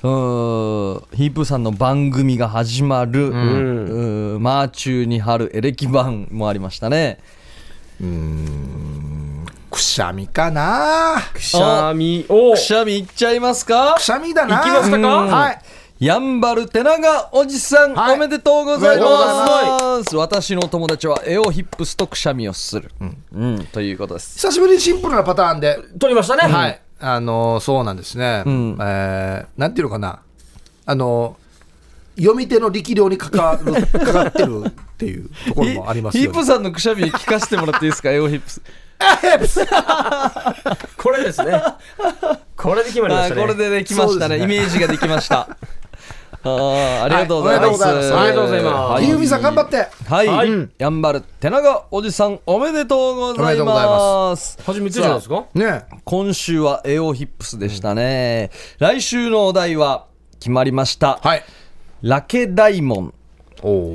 [0.01, 4.43] ヒープーさんの番組が始まる、うーん。
[4.43, 7.19] マーチューに貼るエレキ版もありましたね。
[9.71, 11.17] くしゃみかな。
[11.33, 12.25] くしゃみ。
[12.29, 12.53] お。
[12.53, 13.95] くしゃみいっちゃいますか？
[13.97, 14.59] くしゃみだな。
[14.59, 14.97] 行きましたか？
[14.97, 15.29] うん。
[15.29, 15.59] はい。
[15.99, 18.15] やんばる手長おじさん、はい。
[18.17, 20.15] おめでとうございます。
[20.15, 22.91] 私の友達はエオヒップスとくしゃみをする、
[23.33, 23.67] うん。
[23.73, 24.35] ということです。
[24.35, 25.79] 久しぶりにシンプルなパターンで。
[25.99, 26.53] 取りましたね。
[26.53, 28.77] はい、あのーそうなんですね、ん。
[28.81, 30.21] えーなんていうのかな、
[30.87, 31.47] あのー
[32.23, 36.29] 読み手の力量にかかる かかってるっていうところもありますよね。
[36.31, 38.11] ヒープさんのくしゃみ聞かせてもらっていいですか？
[38.11, 38.63] エオヒップス。
[40.97, 41.61] これですね。
[42.57, 43.43] これで決まりましたね。
[43.43, 44.39] これでできましたね。
[44.39, 45.49] イメージができました
[46.47, 48.15] あーありがとうございます、はいおめでとうございます。
[48.15, 48.75] ありがとうございます。
[48.75, 49.89] はひゆみさん頑張って。
[50.09, 50.69] はい、はい。
[50.79, 51.03] やん。
[51.03, 54.59] ばる手長おじさんおめでとうございおめでとうございまます。
[54.65, 55.45] 初めてじゃないですか？
[55.55, 55.85] ね。
[56.05, 60.07] 今週はエオヒップスでしたね、来週のお題は
[60.39, 61.45] 決まりました、はい。
[62.03, 63.13] ラケ大門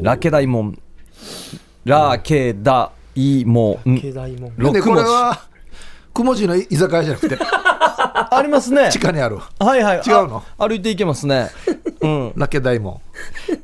[0.02, 0.78] ラケ大門
[1.86, 4.00] ラケダイモン。
[4.00, 5.42] 経済もで六文字これは、
[6.14, 7.38] くもじの居酒屋じゃなくて、
[8.34, 8.90] ありますね。
[8.92, 9.98] 地下にある、はいはい。
[9.98, 10.44] 違うの？
[10.58, 11.50] あ歩いていけますね。
[12.02, 12.34] うん。
[12.38, 13.02] ラケ大門。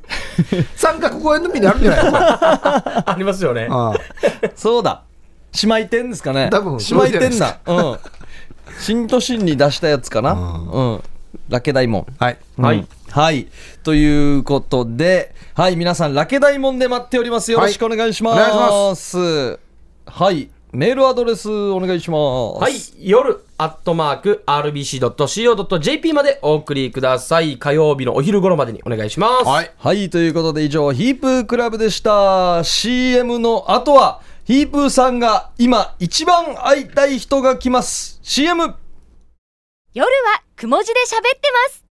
[0.75, 3.03] 三角公園のみにあるんじゃない？
[3.07, 3.67] ありますよね。
[3.71, 3.93] あ
[4.55, 5.03] そうだ。
[5.63, 6.49] 姉妹店ですかね。
[6.51, 7.59] 多分姉妹店だ。
[7.65, 7.97] うん。
[8.79, 10.33] 新都心に出したやつかな。
[10.33, 10.35] う
[10.97, 11.03] ん。
[11.49, 12.37] ラケ大門あはい。
[12.57, 12.77] はい。
[12.77, 12.87] うん。
[13.09, 13.47] はい。
[13.83, 17.51] ということで、はい、皆さん、ラケ大門で待っております。
[17.51, 18.39] よろしくお願いします。
[18.41, 18.51] はい。
[18.51, 19.59] お願いし
[20.05, 20.49] はい。
[20.73, 22.17] メールアドレスお願いしま
[22.57, 22.61] す。
[22.61, 22.73] はい。
[22.99, 29.71] 夜アットマーク RBC.CO.JP までお送りください火曜日のお昼頃までにお願いしますはい。
[29.77, 32.63] はい、ということで以上、ヒープークラブでした。
[32.65, 38.19] CM の後は、ヒープーさんが今一番会いたい人が来ます。
[38.21, 38.75] CM!
[39.93, 41.85] 夜はくも字で喋ってます。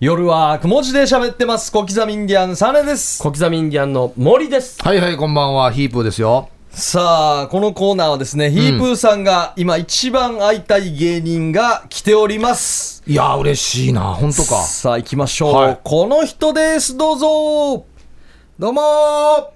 [0.00, 1.70] 夜はくも字で喋ってます。
[1.70, 3.22] 小刻みインディアンサネです。
[3.22, 6.48] 小刻みインディアンの森ですはいはい、こんばんは、ヒープーですよ。
[6.74, 13.02] さあ、このコーナーはですね、ヒープーさんが今一番会いたい芸人が来ております。
[13.06, 14.62] いやー、嬉しいな、本当か。
[14.62, 15.54] さあ、行きましょう。
[15.54, 17.84] はいこの人です、どうぞ。
[18.58, 18.80] どうも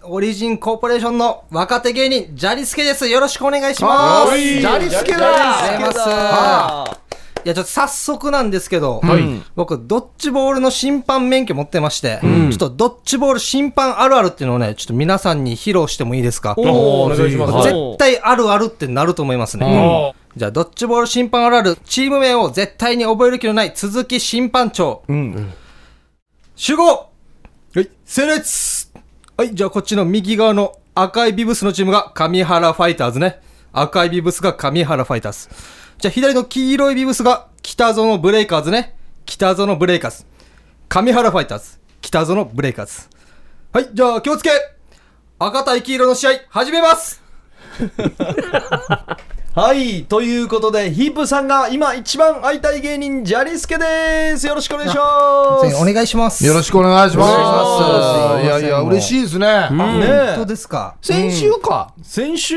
[0.02, 3.08] ーオリジンコーポレーションの若手芸人、ジャリスケです。
[3.08, 4.30] よろしくお願いします。
[4.30, 7.05] はいジャリスケだありがとうございます
[7.46, 16.54] あや、ちょっと早速なんですけど、はい僕、ドッジボールの審判免許持ってまして、ちょっとドッジボール審判あるあるっていうのをね、ちょっと皆さんに披露してもいいですか？
[16.58, 20.14] お願いしますはい絶対あるあるってなると思いますね。
[20.36, 25.02] じゃあ、ドッジボール審判あるある、チーム名を絶対に覚える気のない鈴木審判長。
[25.08, 25.52] うん。
[26.56, 27.10] 集合
[27.74, 28.90] はい、整列
[29.36, 33.40] はい、じゃあこっちの右側の赤いビブスのチームが上原ファイターズね。
[33.72, 35.48] 赤いビブスが上原ファイターズ。
[35.98, 38.94] じゃあ左の黄色いビブスが北園ブレイカーズね。
[39.24, 40.24] 北園ブレイカーズ。
[40.88, 41.78] 上原ファイターズ。
[42.02, 43.08] 北園ブレイカーズ。
[43.72, 44.50] はい、じゃあ気をつけ
[45.38, 47.22] 赤対黄色の試合、始めます
[49.54, 50.04] はい。
[50.04, 54.46] ということで、ヒープさんが今一番会いたい芸人、ジャリスケです。
[54.46, 55.02] よろしくお願いしま
[55.70, 55.76] す。
[55.76, 56.44] お願いします。
[56.44, 57.30] よろしくお願いします。
[57.30, 59.46] いしますいやいや、嬉しいですね。
[59.46, 60.96] ね本え当ですか？
[61.00, 61.92] 先週か。
[62.02, 62.54] 先週、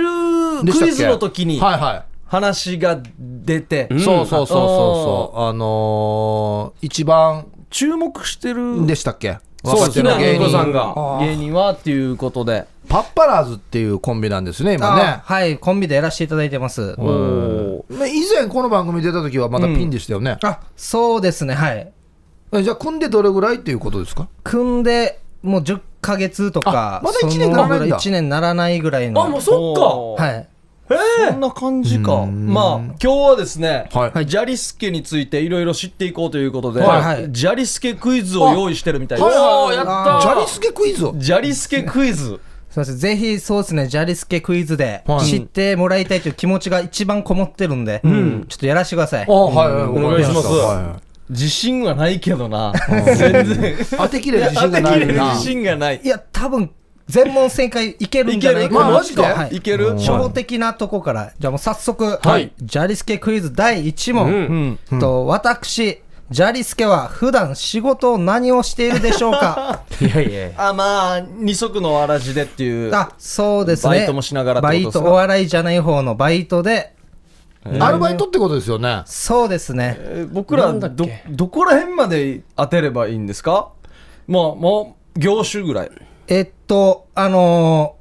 [0.63, 0.87] でしたっけ？
[0.87, 2.03] クイズの時にはいはい。
[2.29, 5.39] 話が出て、そうそうそうそうそう。
[5.41, 9.39] あのー、一番注目してるでしたっけ？
[9.65, 10.73] そうです芸芸人さん人。
[10.73, 11.19] が。
[11.19, 12.65] 芸人はっていうことで。
[12.87, 15.21] パッパラーズっていうコンビなんですね、今あね。
[15.23, 16.95] はい、コンビでやらせていただいてます。
[16.97, 20.37] おまあ以前この番組出た時はまだピンでしたよね。
[20.41, 21.91] あ、そうですね、はい。
[22.51, 24.27] えじゃあ組んでどれぐらいっていうことですか？
[24.43, 30.23] 組んでもう10ヶ月とかあまだ一年ならないんだ1年ならないぐらいのあ、もうそっか。
[30.23, 30.47] はい
[31.29, 32.25] そんな感じか。
[32.25, 39.27] まあ、今日はですね、はいジャリスケについていろいろ知っていこうということで、はいはいジャリスケクイズを用意してるみたいです。
[39.27, 41.05] おー、やったジャリスケクイズ？
[41.05, 41.13] を。
[41.15, 42.39] ジャリスケクイズ。
[42.69, 48.09] すみませんぜひそうですねジャリスケクイズではい知ってもらいたいという気持ちが一番こもってるんで、ちょ
[48.55, 52.73] っとやらせてくださいあはいはい、お願いしますは自信はないけどな。
[53.15, 53.73] 全然。
[53.73, 55.33] い当てきれる自信がないな。
[55.33, 56.07] 自信がないい。
[56.07, 56.71] や多分
[57.09, 58.81] 全問正解いけるんじゃないかな。
[58.81, 58.93] いける？
[58.93, 59.21] マジで？
[59.23, 59.55] はい。
[59.55, 59.89] いける？
[59.97, 61.33] 初歩的なとこから。
[61.37, 62.51] じゃあもう早速、はい。
[62.61, 64.79] ジャリスケクイズ第1問、うん。
[64.91, 64.99] うん。
[64.99, 69.81] と私ジャリスケは普段仕事を何をしているでしょうか？
[69.99, 70.51] いやいや。
[70.57, 72.93] あ、まあ、二足のわらじでっていう。
[72.93, 73.97] あそうですね。
[73.97, 76.93] バイトもしながらバイトお笑いじゃない方のバイトで。
[77.79, 79.01] アルバイトってことですよね。
[79.05, 79.97] そうですね。
[79.99, 81.23] えー僕らどけ？
[81.27, 83.69] どこら辺まで当てればいいんですか？
[84.27, 85.91] もうもう業種ぐらい
[86.31, 87.95] えっとあの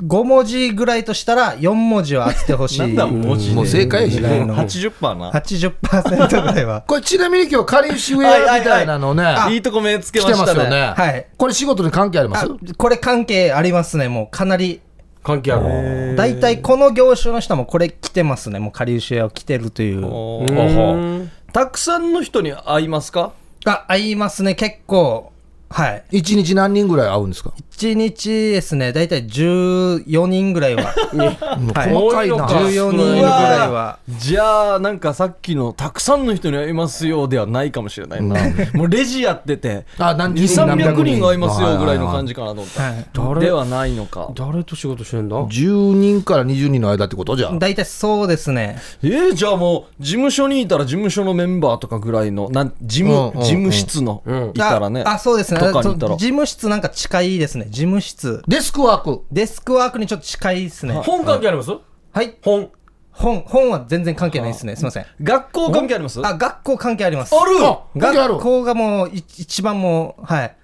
[0.00, 2.80] ー、5文字ぐらいとしたら4文字は当ててほしい。
[2.80, 4.20] なんだ文字でもう正解やしね。
[4.20, 5.32] ぐらいの80%な。
[5.32, 6.82] 80%ぐらいは。
[6.86, 10.52] これちなみに今日、カリウシウェアみたいなのね、いいとこ目つけ来ましたね。
[10.52, 10.94] てますよね。
[10.96, 11.26] はい。
[11.36, 12.46] これ仕事に関係あります？
[12.46, 14.08] あこれ関係ありますね。
[14.08, 14.80] もうかなり。
[15.24, 16.14] 関係ある。
[16.16, 18.60] 大体この業種の人もこれ来てますね。
[18.60, 21.28] もうカリウシウェアを着てるという。
[21.52, 23.32] たくさんの人に会いますか？
[23.66, 24.54] あ合いますね。
[24.54, 25.32] 結構
[25.70, 26.04] はい。
[26.10, 30.84] 一日何人ぐらい会うんですか？1日ですね大体14人ぐらいは。
[31.74, 31.92] はい。
[31.92, 32.46] 細かいな。
[32.46, 33.98] 14人ぐらいは。
[34.08, 38.36] じゃあなんかさっきのたくさんの人に会いますよではないかもしれないな。
[38.74, 41.20] もうレジやっててあ、何十人何2300百人？
[41.20, 42.28] 会いますよぐらいの感じ。
[42.28, 42.82] じかなと思った。
[42.82, 43.06] はい。
[43.12, 44.30] 誰ではないのか。
[44.34, 47.58] 誰と仕事してんだ？10人から20人の間ってことじゃあ。
[47.58, 48.78] 大体そうですね。
[49.02, 53.42] えー、じゃあもう事務所にいたら事務所のメンバーとかぐらいのなん事務,、うんうんうん。
[53.42, 54.50] 事務室の、うん。
[54.50, 55.02] いたらね。
[55.04, 57.66] ああそうですねとかにいたら事務室なんか近いですね。
[57.68, 58.42] 事務室。
[58.48, 59.24] デスクワーク。
[59.30, 60.94] デスクワークにちょっと近いですね。
[60.94, 61.70] 本関係あります？
[61.70, 62.36] はい。
[62.42, 62.70] 本。
[63.10, 64.76] 本本は全然関係ないですね。
[64.76, 65.06] すいません。
[65.20, 66.24] 学校関係あります？
[66.24, 67.34] あ学校関係あります。
[67.34, 68.00] ある！
[68.00, 70.56] 学校がもうい一番もうはい。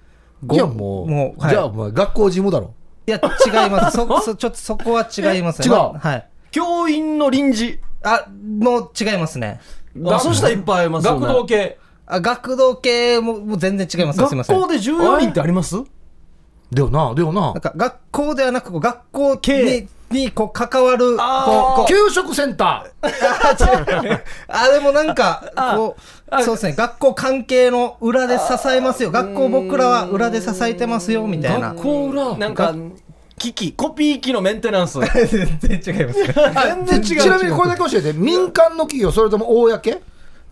[0.51, 1.51] いやもう、もうはい。
[1.51, 2.73] じゃあもう学校事務だろ。
[3.07, 3.97] いや違います。
[3.97, 5.67] そそちょっとそこは違いますね。
[5.67, 5.71] 違う？
[5.73, 6.29] まはい。
[6.51, 7.79] 教員の臨時。
[8.03, 8.27] あ
[8.59, 9.59] もう違いますね。
[10.05, 11.19] あそしたらいっぱい会えますよね。
[11.25, 11.77] 学童系。
[12.07, 14.59] あ学童系ももう全然違いますすいません。
[14.59, 15.75] 学校で14人ってあります？
[16.71, 17.41] でよな、でよな。
[17.41, 17.53] なん。
[17.61, 21.75] か学校ではなくこう学校系ににこう関わるこうあー。
[21.77, 23.09] こう給食センター。
[24.47, 25.95] あでもなんかこ
[26.31, 29.11] うそうですね学校関係の裏で支えますよ。
[29.11, 31.69] 学校僕らは裏で支えてますよみたいな。
[31.73, 32.37] 学校裏。
[32.37, 32.73] なんか
[33.37, 34.99] 機器コピー機のメンテナンス。
[35.59, 37.21] 全然違います 全然違う。
[37.21, 39.69] ちなみにこれだけ教えて、民間の企業、それとも公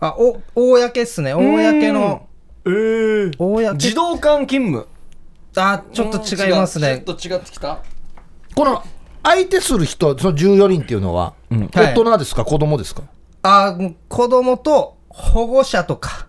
[0.08, 1.34] あお公っすね。
[1.34, 2.26] 公の。
[2.66, 3.72] えー、公。
[3.74, 4.86] 自動館勤務。
[5.56, 7.02] あちょっと違いますね。
[7.06, 7.78] ちょっと違ってきた。
[8.54, 8.82] この
[9.22, 11.34] 相手する人、その14人っていうのは、
[11.72, 13.02] 大人ですか、子供ですか？
[13.42, 13.76] あ
[14.08, 16.26] 子供と保護者とか。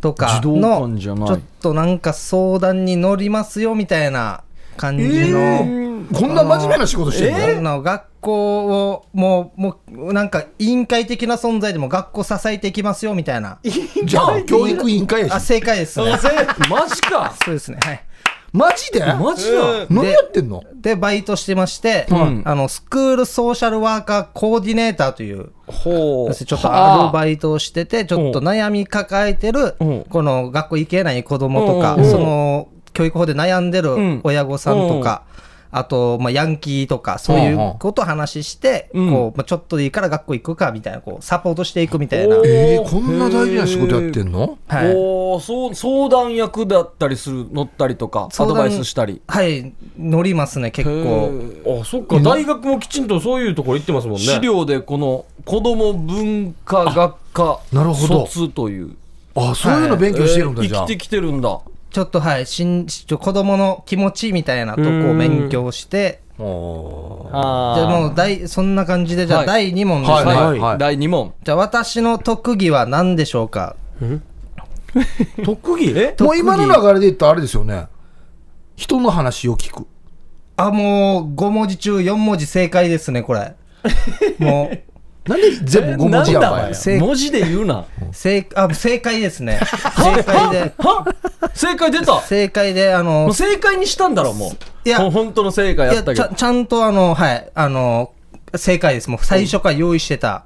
[0.00, 4.44] とかのちょっとなんか相談に乗りますよみたいな
[4.78, 13.58] 感じの、こんな真面目な仕事してるの、あの学校をもうもうなんか委員会的な存在でも学校支えていきますよみたいな。
[14.04, 15.32] じゃあ、教育委員会やし。
[15.32, 16.00] あ正解です。
[16.00, 16.10] ね
[16.68, 17.34] マジか？
[17.44, 17.78] そうですね。
[17.82, 18.04] はい。
[18.52, 18.98] マジで？
[19.00, 19.86] マジだ？
[19.88, 20.64] 何やってんの？
[20.74, 22.42] で、バイトしてまして、ん。
[22.44, 26.34] あの、スクールソーシャルワーカーコーディネーターという、ほう。
[26.34, 32.10] ちょっとアルバイトをしてて、ちょっと悩み抱えてるうん、この学校行けない子供とか、うん。
[32.10, 33.84] その、教育法で悩んでん。
[33.84, 35.22] る親御さんとか、
[35.72, 39.10] あと、まあ、ヤンキーとか、そういうことを話して、うん。
[39.10, 42.36] こう、まあ、ちょっとでいいから学校行くか、みたいな、こう、サポートしていくみたいな。
[42.44, 42.90] えー。
[42.90, 44.58] こんな大事な仕事やってんの？
[44.66, 44.94] はい。
[44.94, 49.22] おーそう相談役だったりする乗ったりとかアドバイスしたり。
[49.28, 51.80] はい、乗りますね、結構。
[51.80, 52.18] あ、そっか。
[52.18, 54.24] 大学もきちんとそういうところ行ってますもんね。
[54.24, 58.26] 資料でこの子ども文化学科なるほど。
[58.26, 58.96] 卒という。
[59.36, 60.86] あそういうの勉強してるんだ、じゃあ。
[60.86, 70.16] 生きてきてるんだちょっとはい、しんちょ子供の気持ちみたいなとこを勉強して、あじゃあもう第、そんな感じで、じゃはいあ第2問ですね。
[70.16, 70.78] はいはい、はい。
[70.78, 71.34] 第2問。
[71.42, 73.76] じゃあ私の特技は何でしょうか？
[75.44, 75.92] 特技？
[75.96, 76.16] え？
[76.20, 77.86] もう今の流れで言ったらあれですよね。
[78.76, 79.86] 人の話を聞く。
[80.56, 83.54] あ、もう5文字中4文字正解ですね、これ。
[84.38, 84.78] もう、
[85.30, 86.74] なんで全部5文字やばいなんだ？
[86.74, 87.84] せ文字で言うな。
[88.10, 89.60] 正あ正解ですね。
[89.96, 91.06] 正解で、は
[91.54, 92.20] 正解出た？
[92.22, 94.88] 正解で、あのもう、正解にしたんだろもう。
[94.88, 96.34] いやほ本当の正解いやちゃやったけど。
[96.34, 98.10] ちゃんとあの、はい、あの、
[98.56, 99.08] 正解です。
[99.08, 100.44] もう最初から用意してた。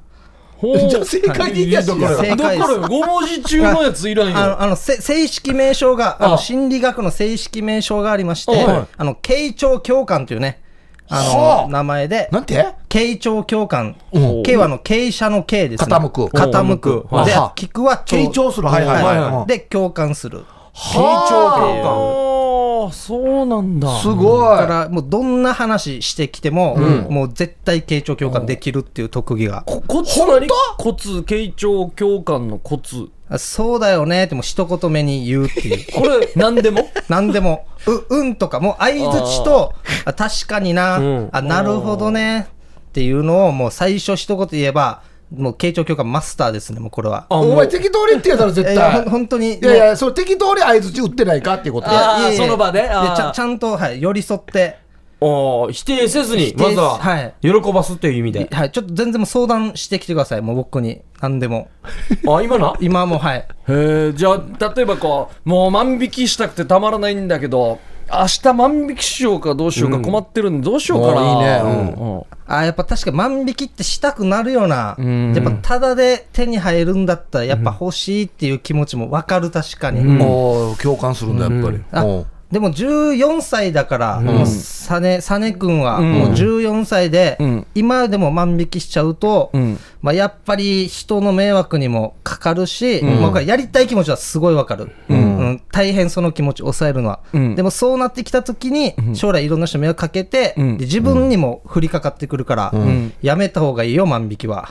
[0.59, 0.79] ほう。
[0.87, 2.69] じゃあ正解でいいやんどころ正解です。
[2.69, 8.87] だから5文字中のやついらんよあの、 あのせ正式名称が、ああの、心理学の正式名称がありまして、はい。
[8.99, 10.61] あの、傾聴共感というね、
[11.09, 11.63] あはあ。
[11.65, 12.67] の、名前で、なんて？
[12.89, 13.97] 傾聴共感。
[14.13, 14.19] う。
[14.19, 15.95] ん傾はあの、傾斜の傾ですね。
[15.97, 16.25] 傾く。
[16.27, 17.07] 傾く。
[17.25, 18.69] ではは、聞くは傾聴する。
[18.69, 19.19] はいはいはい。
[19.19, 20.45] はいで、共感する。
[20.75, 23.89] 傾聴共感ああそうなんだ。
[24.01, 24.59] すごい。
[24.59, 29.63] だから、もうどんな話してきても、もう絶対傾聴共感できるっていう特技が。
[29.65, 31.21] こコツ何コツ。
[31.21, 35.87] 傾聴共感のコツあそうだよねってもう一言目に言うっていう。
[35.95, 36.89] これ何でも？
[37.09, 39.73] 何でも、う、うんとか、もう相づちと、
[40.05, 41.29] あ確かにな、うん。
[41.33, 42.49] あ、なるほどね、
[42.89, 45.03] っていうのをもう最初一言言えば、
[45.35, 47.27] もう傾聴共感マスターですね、もうこれは。
[47.31, 49.55] あ、おもう、前適当に言ってやったら絶いや、ほん対本当に。
[49.55, 52.81] いやいやそれ適当に相づち打ってないかっていうことあーいやいやその場で？
[52.81, 54.77] いやあーちゃんちゃんと、はい、寄り添って、
[55.25, 57.35] あー否定せずに、まずは、はい。
[57.41, 58.49] 喜ばすっていう意味で。
[58.51, 61.01] はい、ちょっと全然もう相談してきてください、もう僕に。
[61.21, 61.69] 何でも。
[62.29, 63.39] あ、今な今はもう、はい。
[63.39, 67.79] へえじゃあ例えばこうもう万引きしたくてたまらないんだけど
[68.13, 71.61] 明日万引きしようかどうしようか困ってるんでどうしようかな、あいいね。
[71.97, 72.17] うん。
[72.17, 72.23] うん。
[72.47, 75.35] あやっぱ確か万引きってしたくなるような、ん。
[75.35, 80.01] やっぱただで手に入るんだったら、やっぱ欲しいっていう気持ちも分かる、確かに。
[80.23, 81.83] おー共感するんだやっぱり。
[81.93, 86.13] あおうでも14歳だから、もうサネ、サネ君はん。
[86.13, 87.67] もう14歳で、うん。
[87.75, 89.77] 今でも万引きしちゃうと、うん。
[90.01, 95.63] まあ、やっぱり人の迷惑にもかかるし、まあやりたい気持ちはすごいわかる、うん。
[95.73, 97.57] 大変その気持ち抑えるのは、うん。
[97.57, 100.79] でもそうなってきた時に、将来いろんな人迷惑かけて、ん。
[100.79, 102.73] で自分にも降りかかってくるから、
[103.21, 104.69] やめた方がいいよ、万引きは。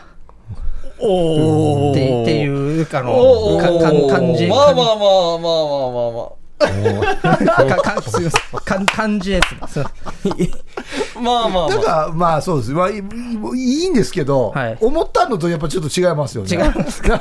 [1.02, 4.48] おってっていうあのおかかん感じ。
[4.48, 8.60] まあまあまあまあまあまあまあかか すいません。
[8.64, 9.50] かん感じです。
[9.50, 9.84] すいません
[11.24, 11.70] まあまあまあ。
[11.70, 14.78] だからまあそうです、まあ、いいいいんですけど、はい。
[14.82, 16.50] 思ったのとやっぱちょっと違いますよね。
[16.52, 17.02] 違います。
[17.02, 17.20] か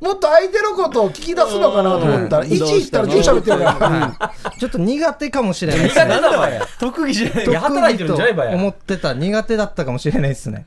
[0.00, 4.60] もっと相手のことを聞き出すのかなと思ったら、1言ったら10喋ってるから、はい。
[4.60, 5.82] ちょっと苦手かもしれない。
[5.84, 6.04] ですね。
[6.04, 6.68] 苦手だ。
[6.78, 7.46] 特技じゃない。
[7.46, 8.50] いや働いてるんじゃないばや。
[8.50, 10.66] と思ってた苦手だったかもしれないですね。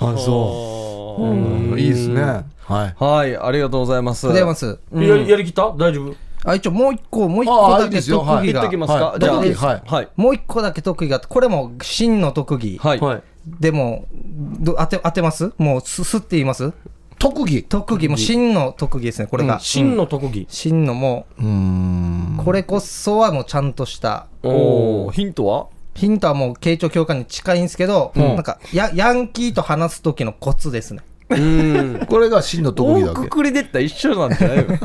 [0.00, 2.22] あそう、うん、いいですね。
[2.22, 2.94] はい。
[3.04, 4.26] はいありがとうございます。
[4.26, 4.78] ございます。
[4.94, 5.72] やりやりきった？
[5.76, 6.14] 大丈夫？
[6.44, 8.42] あ一応もう一個もう一あ個だけ特技が。
[8.42, 9.20] 言っときますか、はい。
[9.20, 9.34] じゃあ。
[9.36, 9.54] 特技。
[9.54, 9.82] はい。
[9.86, 10.08] はい。
[10.16, 12.78] もう一個だけ特技があってこれも真の特技。
[12.78, 13.22] はい、はい。
[13.60, 15.52] でもど当て当てます？
[15.58, 16.72] もうすすって言います？
[17.18, 17.64] 特技。
[17.64, 18.08] 特技。
[18.08, 19.60] もう真の特技ですねこれが。
[19.60, 20.46] 真の特技。
[20.48, 22.38] 真のもうーん。
[22.40, 24.26] うこれこそはもうちゃんとした。
[24.42, 25.66] おおヒントは？
[25.94, 31.02] ヒントはもう傾聴共感に近いんですけど、なんかやヤンキーと話す時のコツですね。
[31.28, 32.06] うん。
[32.08, 34.78] これが真の特技だ大けくくりでったら一緒なんじゃないの？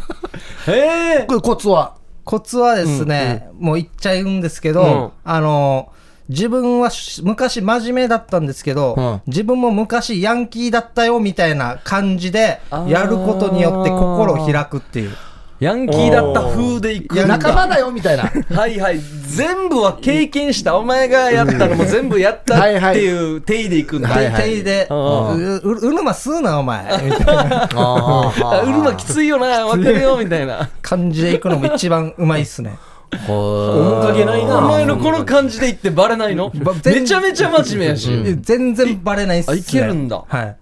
[0.67, 1.95] へえこれコツは？
[2.23, 5.11] コツはですね、もう言っちゃうんですけど、うん。
[5.23, 5.91] あの、
[6.27, 9.21] 自分はし昔真面目だったんですけど、うん。
[9.27, 15.15] 自分も昔ヤンキーだったよみたいな感じで、やることによって心を開くっていう。
[15.59, 17.25] ヤンキーだった風でいくんだ。
[17.27, 18.23] 仲間だよみたいな。
[18.23, 18.99] はいはい。
[18.99, 20.77] 全部は経験した。
[20.77, 24.49] お前がやったのも全部やったっていう定でいくんだ、はいはい。
[24.49, 30.69] 手で、うるま吸うなお前、みたいなあ うるまきついよな分かるよみたいな。
[30.81, 32.77] 感じでいくのも一番うまいっすね。
[33.27, 34.57] 面影ないな。
[34.57, 36.51] お前のこの感じで言ってバレないの？
[36.83, 38.09] めちゃめちゃ真面目やし、
[38.41, 39.53] 全然バレないっすね。
[39.55, 40.23] あいけるんだ。
[40.27, 40.57] はい。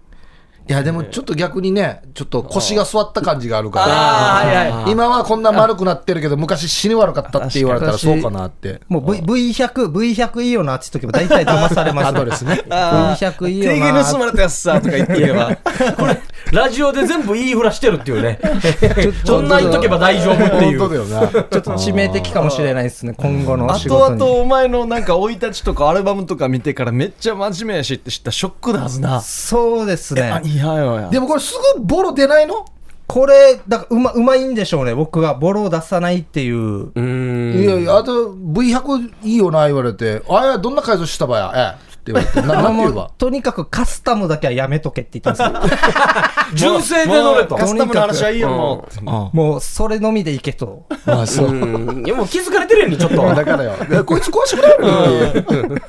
[0.66, 3.86] いやでもちょっと逆にねちょっと腰が座った感じがあるから。
[3.89, 4.91] あーはいはい。
[4.91, 8.80] 今はこんな丸くなってるけど昔死に悪かったって言われたらそうかなって。
[8.88, 12.07] もう V- V100、V100 いいよなって言っとけば大体騙されます。
[12.07, 12.64] アドレスね。
[12.70, 15.55] V100 いいよ定な義盗まれたやつさとか言って言えば。
[15.97, 16.22] これ、
[16.54, 18.39] ラジオで全部言いふらしてるっていうね。
[19.26, 20.80] そんな言っとけば大丈夫っていう。
[20.80, 24.20] 本当だよなちょっと致命的かもしれないですね、今後の仕後事に。
[24.20, 30.41] 々お前のなんか生い立ちとかアルバムとか見てからめっちゃ真面目やしって知ったらショックだはずなそうですね。
[30.43, 32.66] いやよやでもこれすぐボロ出ないの
[33.06, 34.95] これ、だからうま、うまいんでしょうね。
[34.95, 36.58] 僕がボロを出さないっていう。
[36.58, 37.62] うーん。
[37.62, 45.80] いやいやあと V100 いいよな言われてあいやどんな改造したばやええって言われて ななんて言えもうばとにかくカスタムだけはやめとけって言ったんですよ。
[46.54, 47.56] 純正で乗れと。
[47.56, 48.88] カスタムの話はいいよも
[49.34, 50.86] うもうそれのみでいけと。
[51.06, 52.06] あそううん。
[52.06, 53.18] いや、もう気づかれてるやんに、ちょっと。
[53.34, 55.82] だからよいやこいつ壊してくれる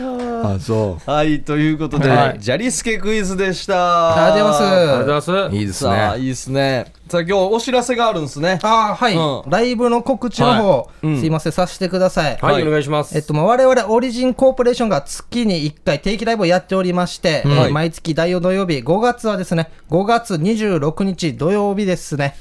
[0.00, 1.10] あそう。
[1.10, 2.40] はいということで、はい。
[2.40, 4.28] ジャリスケクイズでした。
[4.28, 4.80] ありがとうございます。
[4.80, 5.56] ありがとうございます。
[5.56, 5.90] いいですね。
[5.90, 6.92] さあいいですね。
[7.08, 8.58] さあ今日お知らせがあるんですね。
[8.62, 9.50] ああ、はい、うん。
[9.50, 11.20] ライブの告知の方、うん。
[11.20, 12.38] すいません、させてください。
[12.40, 13.16] はい、お願いします。
[13.16, 17.72] えっと、まあ我々オリジンコーポレーションが月に1回定期ライブをやっておりまして、えーはい。
[17.72, 22.34] 毎月第4土曜日、5月はですね、5月26日土曜日ですね。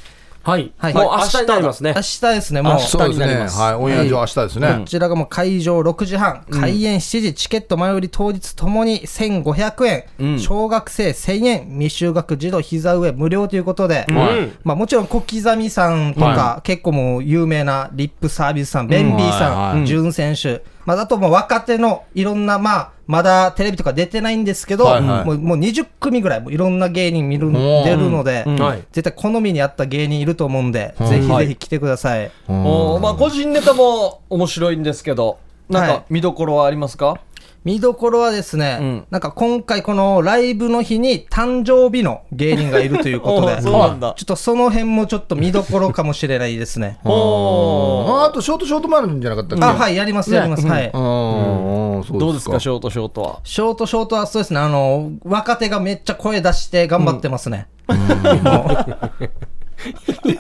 [0.44, 0.72] はい。
[0.78, 0.94] はい。
[0.94, 1.94] もう明日になりますね。
[1.96, 2.02] 明。
[2.02, 2.80] 日ですね、もう。
[2.80, 3.26] そうですね。
[3.26, 3.60] になります。
[3.60, 3.74] はい。
[3.76, 4.76] オンエア上明日ですね。
[4.80, 10.40] こちらがもう会場6時半、開演7時、チケット前売り当日ともに1500円、うん。
[10.40, 14.52] 小学生1000円、未就学児童膝上無料ということで、はい。
[14.64, 19.88] まあ、もちろん小刻みさんとか、は結構もう有名なリップサービスさん、ベンビーさん、はいはい。
[19.88, 25.26] ジュン選手、まあ、あともう若手のいろんな、まあ、まだテレビとか出てないんですけど、はいはい。
[25.26, 28.84] もうもう20組ぐらいもういろんな芸人見るん出るので、はい。
[28.92, 32.32] 絶対好みに合った芸人いると思うんで、ぜひぜひ来てください。
[32.48, 35.92] おまあ個人ネタも面白いんですけどなんはい。
[35.98, 37.20] か見どころはありますか、
[37.64, 39.06] 見どころはですね、うん。
[39.12, 44.16] なんか今回このライブの日に誕生日の芸人がいるということで、お そうなんだ。
[44.18, 46.98] ちょっとその辺もちょっと見どころかもしれないですね。
[47.06, 49.64] おああとショートショートもあるんじゃなかったっけ？
[49.66, 50.66] あ、はい、やります、やります。
[50.66, 50.92] はい。
[50.92, 53.40] どうですかシょョートショートは？
[53.44, 57.68] ショートショートはそうですね、あの、若手がめっちゃ声出して頑張ってますね。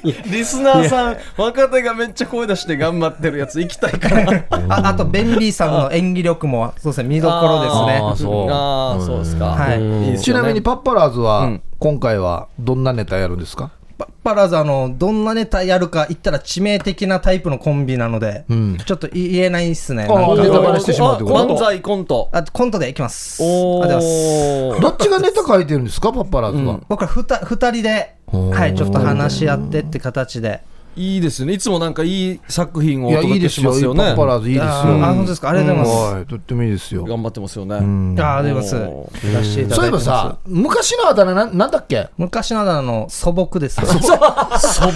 [0.05, 4.31] もリスナーさん若手がめっちゃ声出して頑張ってるやつ行きたいから。
[4.31, 7.99] うああと、ベンビーさんの演技力も、そうですね、見どころですね。
[8.01, 8.47] あーそう。
[8.49, 9.81] あーそうですか、はい。
[9.81, 10.41] いいですよね。
[10.41, 11.61] ちなみにパッパラーズはうん。
[11.79, 13.71] 今回はどんなネタやるんですか？
[14.01, 20.07] パッパラーズ、あの、どんなネタやるか言ったら致命的なタイプのコンビなので、んちょっと言えないっすね。
[20.07, 23.43] なんかネタバレしてしまうってことあ漫才コントあコントでいきます。
[23.43, 24.07] ありおがとうございます。
[24.07, 30.61] ーどっちがネタ書いてるんですかパッパラーズは僕らふた二人で、はい、ちょっと話し合ってって形で。
[30.95, 31.53] いいですね。
[31.53, 33.93] いつもなんかいい作品をおいやい届けいですよしますよ。
[33.93, 34.71] ねパッパラーズいいですよ。
[34.71, 35.49] あ本当ですか？
[35.49, 36.13] ありがとうございます。
[36.15, 36.25] はい。
[36.25, 37.05] とってもいいですよ。
[37.05, 38.15] 頑張ってますよね、うん。
[38.19, 39.69] あありがとうございおます。
[39.75, 42.09] そういえばさ、昔のあだ名ななんだっけ？
[42.17, 43.79] 昔ながらの素朴です。
[43.85, 44.91] 素素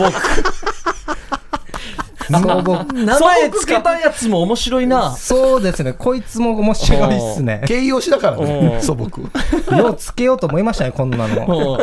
[2.30, 2.40] 名
[3.20, 5.12] 前つけたやつも面白いな。
[5.16, 5.94] そうですね。
[5.94, 7.62] こいつも面白いっすね。
[7.68, 9.22] 形容詞だからね素朴。
[9.76, 11.78] ようつけようと思いましたね、こんなの。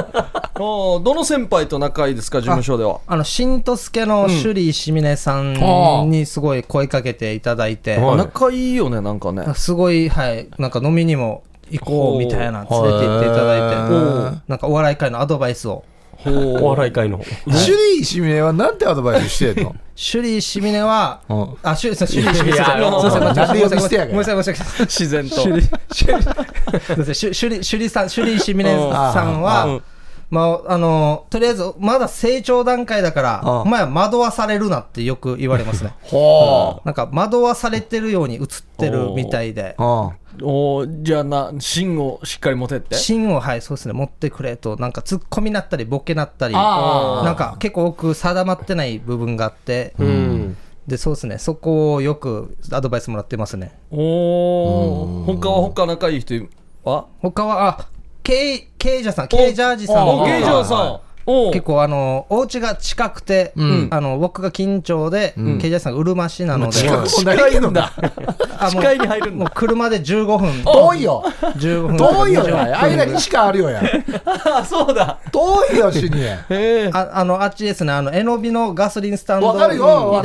[0.54, 3.00] どの先輩と仲いいですか事務所では？
[3.06, 9.44] あの、新とすけの首里石峰さんにすごい声かけていただいて、はい仲いいよねなんかね。
[9.54, 15.84] すごい、はい、なんか飲みにも行こうみたいな連れて行っていただいて、なんかお笑い界のアドバイスを。
[16.26, 17.18] お笑い界の。
[17.44, 19.74] 首里石峰はなんてアドバイスしてんの？
[19.94, 21.56] 首里石峰は、うん。
[21.62, 24.86] あ、首里、首里石峰いやすいません、なんで呼び捨てやごめんなさい、ごめんなさい。
[24.86, 25.36] 自然と。
[25.42, 29.42] 首里、首里、すいません首里、首里さん、首里石峰さんうん。
[29.42, 29.80] は、
[30.30, 33.60] まあ、あの、とりあえず、まだ成長段階だから、うん。
[33.60, 35.92] お前は惑わされるなってよく言われますね。
[36.02, 38.44] ほなんか、惑わされてるように映っ
[38.78, 39.76] てるみたいで。
[39.78, 40.10] う、うん
[40.40, 42.94] おーじゃあな芯をしっかり持てって？
[42.94, 50.56] 芯を、はい、そうですね、持ってくれと、なんか、ツッコミなったり、ボケなったり、なんか、結構僕、定まってない部分があって、うん。
[50.86, 53.78] で、そうですね、そこをよくアドバイスもらってますね。
[53.90, 56.48] おお他は他仲いい人
[56.82, 57.06] は？
[57.20, 57.88] 他は、あ、
[58.22, 63.88] ケイ、ケイジャさん、ケイジャージさんもおゲイジャーさん結構あの、お家が近くて、ん。
[63.90, 67.92] あの、僕が近町で、ケイジャージさんがうるま市なので、近くもないけどな
[68.58, 69.44] あもう近いに入るんだ。
[69.44, 70.64] もう車で15分。
[70.64, 71.24] 遠いよ。
[71.40, 71.96] 15分。
[71.96, 72.70] 遠いよ20分。
[72.70, 73.82] や間にしかあるよや
[74.46, 75.18] あ そうだ。
[75.30, 79.48] 遠いよしにああの、あっちですね、あの、えのびのガソリンスタンド。
[79.48, 80.22] わかるよ。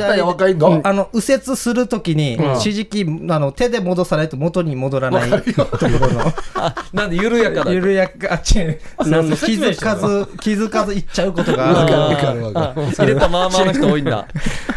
[0.84, 14.26] あの、右折するときに、指示器、あの、手で戻さないと元に戻らないところの、 あなんで緩やかだ緩やか、あっち、気づかず、気づかず行っちゃうことが入れたまあまあの人多いんだ。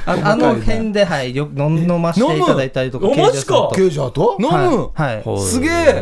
[0.06, 3.00] ああの辺で、はい、よ飲飲ましていただいたりと。
[3.00, 3.70] か、飲むおマジか？
[3.74, 4.38] ケイジャージャーと？
[4.40, 4.92] 飲む？
[4.94, 5.24] はい。
[5.24, 5.40] はい。
[5.40, 6.02] すげえ。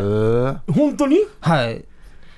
[0.74, 1.20] 本当に？
[1.42, 1.84] はい。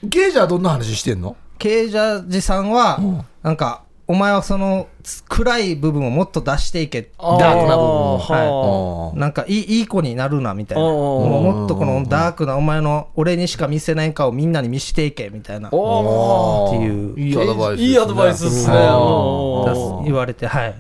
[0.03, 1.36] ゲージはどんな話してんの？
[1.59, 2.99] ケージャージさんは、
[3.43, 10.84] なんか、お前はそのつ暗い部分をもっと出していけダークな部分をはいなんかいいいい子になるなみたいな。
[10.84, 15.68] もうもっとこのダークなお前の俺にしか見せない顔をみんなに見していけみたいな。
[15.68, 17.20] っていう。
[17.20, 17.88] いいアドバイスですね。
[17.88, 18.76] いいアドバイスっすね。
[18.76, 18.82] うん。
[18.82, 20.76] おー出す言われてはい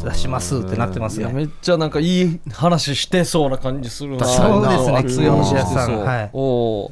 [0.00, 1.32] 出しますってなってますね。
[1.32, 4.24] めっちゃなんかいい話してそうな感じするな。
[4.24, 6.04] そうですね熱い話さん。
[6.04, 6.30] はい。
[6.32, 6.90] おー。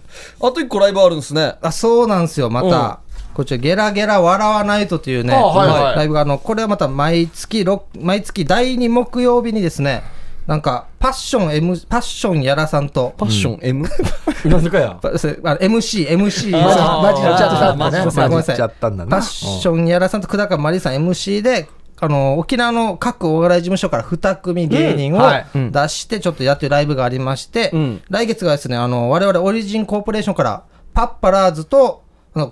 [0.48, 1.54] あと一個ライブあるんですね。
[1.62, 3.00] あそうなんですよまた
[3.40, 5.96] こちらゲラゲラ笑わないとというね、あはいはい。
[5.96, 10.02] ライブがあのこれはまた毎月ろ毎月第2木曜日にですね
[10.46, 13.14] なんかパッション M パッションやらさんと。
[13.16, 13.88] パッション M、
[14.44, 17.90] なんでかや？MC MC マジっちゃったんだね。
[17.90, 21.68] マジごめんなさいマジっちゃったんだなパッションやらさんと久高まりさん MC で、
[22.00, 25.20] あの、沖縄の各お笑い事務所から2組芸人を
[25.54, 28.02] 出して、ちょっとやってるライブがありまして、うん。
[28.10, 32.02] 来月がですね、あの、我々オリジンコーポレーションから、パッパラーズと、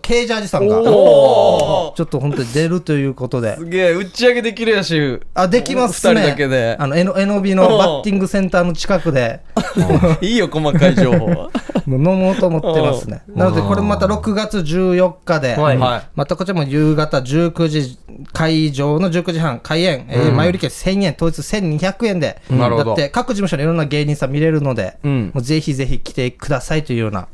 [0.01, 5.20] ケージャージさんが、ちょおっと本当に出るということで、すげえ打ち上げできるやし。
[5.35, 6.14] あ、できますね。
[6.14, 6.76] 二人だけで。
[6.81, 9.41] あの、えの、えのびのバッティングセンターの近くで、
[10.20, 11.51] いいよ細かい情報は。
[11.87, 13.22] もう飲もうと思ってますね。
[13.35, 15.79] なので、これまた6月14日で、はい。
[15.79, 17.99] はいまたこちらも夕方19時、
[18.33, 22.91] 会場の19時半、開演、えー前売り券1000円、当日1200円で、なるほど。
[22.91, 25.31] だって各事務所のいろんな芸人さん見れるので、うん。
[25.33, 27.29] もうぜひぜひ来てくださいというような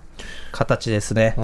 [0.53, 1.34] 形ですね。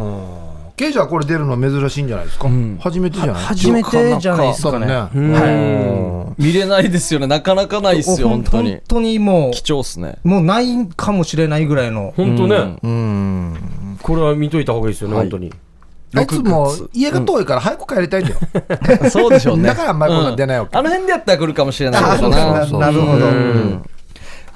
[0.80, 3.44] ケイジはこれ出るの珍しいんじゃないですか、初めてじゃない？
[3.44, 4.86] 初めてじゃないですかね。
[4.86, 4.94] ね。
[4.94, 7.26] は見れないですよね。
[7.26, 8.70] なかなかないっすよ本当に。
[8.70, 10.16] 本当にも貴重っすね。
[10.24, 12.14] う、もうないかもしれないぐらいの。
[12.16, 12.78] 本当ね。
[12.82, 13.98] うん。
[14.02, 15.52] これは見といた方がいいですよね、本当に。
[16.16, 18.40] あいつも家が遠いから早く帰りたいんだよ、
[19.10, 19.64] そうでしょうね。
[19.68, 23.26] だからあんまりこんな出ないわけ、あの辺でやったら来るかもしれないけどあななるほど。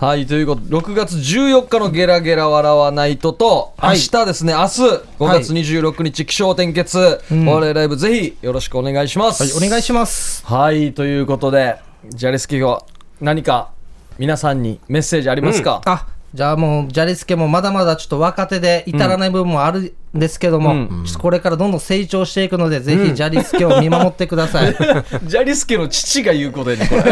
[0.05, 3.96] はい、ということで、6月14日のゲラゲラ笑わないとと、明はい。
[3.96, 9.42] 日ですね、明日、5月26日、気象転結、お笑いライブ、ぜひよろしくお願いします。
[9.42, 10.44] はい、お願いします。
[10.44, 11.78] はい、ということで、
[12.11, 12.82] ジャリスキが
[13.22, 13.70] 何か
[14.18, 21.04] 皆さんにメッセージありますか、あじゃあもう、ジャリスケもまだまだちょっと若手で至らない部分もあるんですけども、うん。
[21.04, 24.74] ちょっとこれからどんどん成長していくので、ぜひジャリスケを見守ってください。
[25.26, 27.02] ジャリスケの父が言うことやね、これ。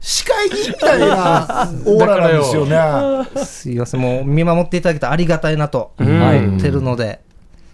[0.00, 3.44] 司会人みたいな オーラなんですよね。
[3.44, 7.20] すいません、もう見守っていただけたらありがたいなとはい思ってるので、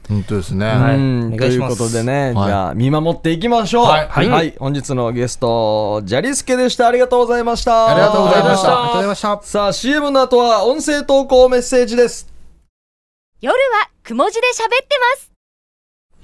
[0.09, 1.35] 本当ですね、はいうん。
[1.35, 1.53] お願い。
[1.53, 3.87] しますということでね、はいじゃあ見守っていきましょう。
[3.87, 4.29] はい。
[4.29, 6.89] はい、本日のゲスト、ジャリスケでした。
[6.89, 7.91] ありがとうございました。
[7.91, 8.69] ありがとうございました。
[8.69, 9.41] ありがとうございました。
[9.43, 12.30] さあ CM の後は音声投稿メッセージです
[13.43, 13.59] 夜は
[14.03, 15.33] くも字で喋ってます。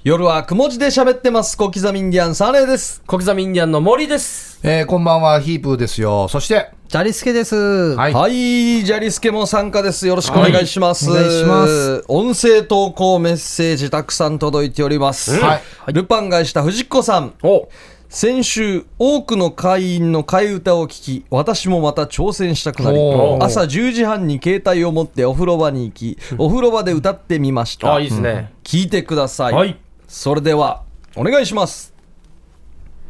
[0.03, 1.57] 夜はくも字で喋ってます。
[1.57, 3.01] 小刻みインディアンサネです。
[3.07, 4.59] 小刻みインディアンの森です。
[4.61, 6.27] えーこんばんはヒープーですよ。
[6.27, 7.55] そしてジャリスケです。
[7.55, 8.13] はい。
[8.13, 10.05] はいジャリスケも参加です。
[10.05, 11.19] よろしくお願いします、はい。
[11.19, 12.05] お願いします。
[12.07, 15.55] 音声投稿メッセージたくさん届いております、は
[15.87, 15.93] い。
[15.93, 17.33] ルパンがした藤子さん。
[17.41, 17.67] お
[18.09, 22.97] 先週多くの会員の替え歌を聞き私もまた挑戦したくなり
[23.41, 27.95] 朝10時半に携帯を持ってお風呂場に行きお風呂場で歌ってみました。
[27.95, 28.53] あ、いいですね。
[28.63, 29.77] 聞いてください、はい。
[30.07, 30.83] それでは
[31.15, 31.93] お願いします。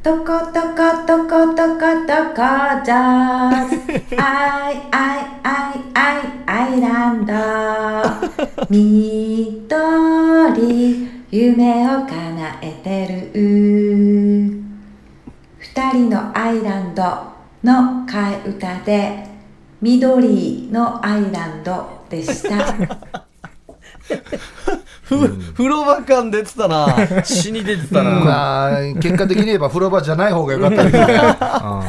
[0.02, 0.40] トコトコ
[1.06, 2.42] トコトコトコ
[2.84, 3.76] ジャズ。
[4.18, 7.34] ア イアイアイアイアイランド。
[8.70, 9.98] 緑
[11.30, 13.38] 夢を叶えてる
[15.76, 17.04] 二人のアイランド
[17.64, 19.28] の替え歌で
[19.82, 22.74] 緑のアイランドでした。
[25.04, 25.18] ふ
[25.54, 27.24] 風呂場感出てたな。
[27.24, 28.12] 死に出てたな。
[28.12, 31.22] まあ結果的に言えば風呂場じゃない方がよかったですね。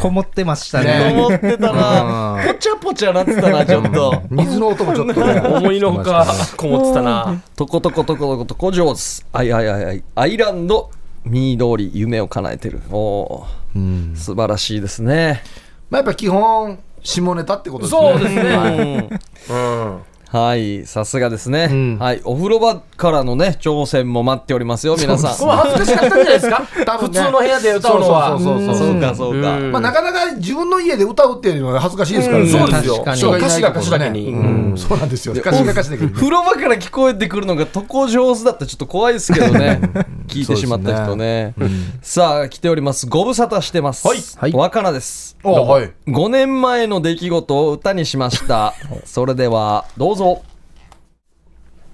[0.02, 1.12] こもってましたね。
[1.14, 1.20] ね。
[1.20, 2.42] 思ってたな。
[2.46, 4.22] ぽちゃぽちゃなってたなちょっと。
[4.30, 5.40] 水の音もちょっとね。
[5.40, 6.26] 思いのほか
[6.56, 7.42] こもってたな。
[7.56, 9.00] とことことことことこ上手
[9.32, 10.04] あいあいあいあい。
[10.14, 10.90] アイランド
[11.24, 12.80] 緑夢を叶えてる。
[12.90, 13.78] おー。
[13.78, 14.16] うん。
[14.16, 15.42] 素晴らしいですね。
[15.90, 18.00] まあやっぱ基本下ネタってことですね。
[18.00, 19.08] そうですね。
[19.50, 19.56] うん。
[19.56, 20.02] うん。
[20.30, 21.98] はいさすがですね、うん。
[21.98, 25.36] はいお風呂場からのね挑戦も待っておりますよ皆さん。
[25.36, 26.62] これ恥ずかしかったんじゃないですか？
[26.84, 28.38] 多分ね普通の部屋で歌うのは。
[28.38, 29.00] そうそうそうそうそう。
[29.00, 29.72] かそうか、うん。
[29.72, 32.50] まあ、なかなか自分の家で歌うっていうのは恥ずかしいですからね。
[32.50, 32.58] うん。
[32.58, 34.28] そうですよ歌詞が歌詞だけに。
[34.32, 34.36] う
[34.74, 34.74] ん。
[34.76, 35.32] そうなんですよ。
[35.34, 36.10] 歌詞が歌詞だけに。
[36.10, 39.80] 風呂場から聞こえてくるのが床上手だったらちょっと怖いですけどね。
[40.26, 41.54] 聞いてしまった人ね。
[42.02, 43.06] さあ来ております。
[43.06, 44.06] ご無沙汰してます。
[44.06, 44.18] はい。
[44.36, 44.52] はい。
[44.52, 45.38] 若菜です。
[45.42, 45.90] おはい。
[46.06, 48.74] 5年前の出来事を歌にしました。
[49.06, 50.17] それではどうぞ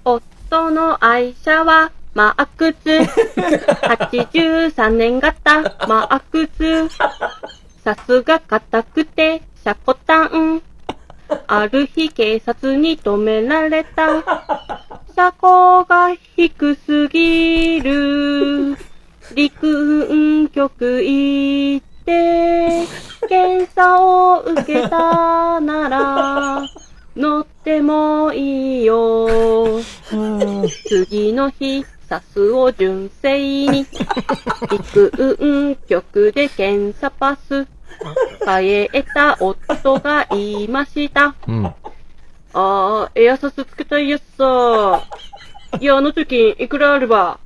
[0.05, 2.89] 夫の愛車はマークス。
[3.37, 6.89] 83年型マークス。
[7.83, 10.63] さすが硬くてシャコタン。
[11.47, 14.23] ある日警察に止められた。
[15.15, 18.77] 車高が低すぎる。
[19.35, 22.87] 陸運局行って、
[23.29, 26.63] 検査を受けたなら、
[27.17, 29.81] 乗ってもいいよ。
[30.89, 33.87] 次の日、サスを純正に、
[34.71, 37.67] 陸運局で検査パス、
[38.45, 41.35] 変えた夫が言いました。
[41.47, 41.67] うん。
[41.67, 41.75] あ
[42.53, 45.03] あ、エアサスつけたいやつさ。
[45.81, 47.39] いや、あの時いくらあれば。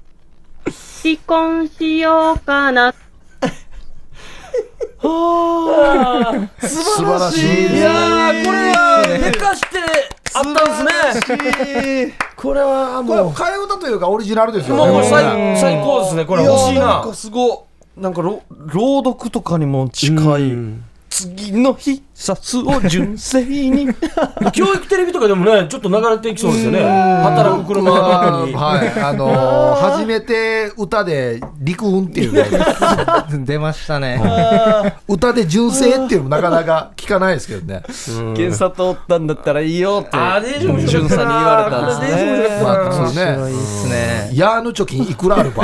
[1.03, 2.95] 離婚しようかな。
[5.01, 6.49] 素
[7.05, 7.79] 晴らしいですね。
[7.79, 9.67] いやー、これは、寝かして
[10.35, 12.15] あったんですね。
[12.37, 14.93] これはこれもう、替え歌というかオリジナルですよもうね。
[14.93, 16.25] これね最最高ですね。
[16.25, 17.15] これ欲しいななんか。
[17.15, 20.53] すごいなんかろ朗読とかにも近い
[21.11, 23.89] 次の日さすを純正に
[24.53, 26.81] 教育テレビとかでもね、ちょっと流れていきそうですよね。
[26.81, 28.53] 働く車まあに。
[28.53, 32.45] はい、あのー 初めて歌で陸運っていうね、
[33.45, 34.21] 出ましたね。
[35.09, 37.83] 歌で純正っていうのもなかなか聞かないですけどね。
[38.37, 43.51] 検査通ったんだったらいいよってあーでしょ潤さんに言われたんですねまあ、そうね。
[43.51, 44.31] いいっすね。
[44.35, 45.63] ヤーの貯金いくらあるか。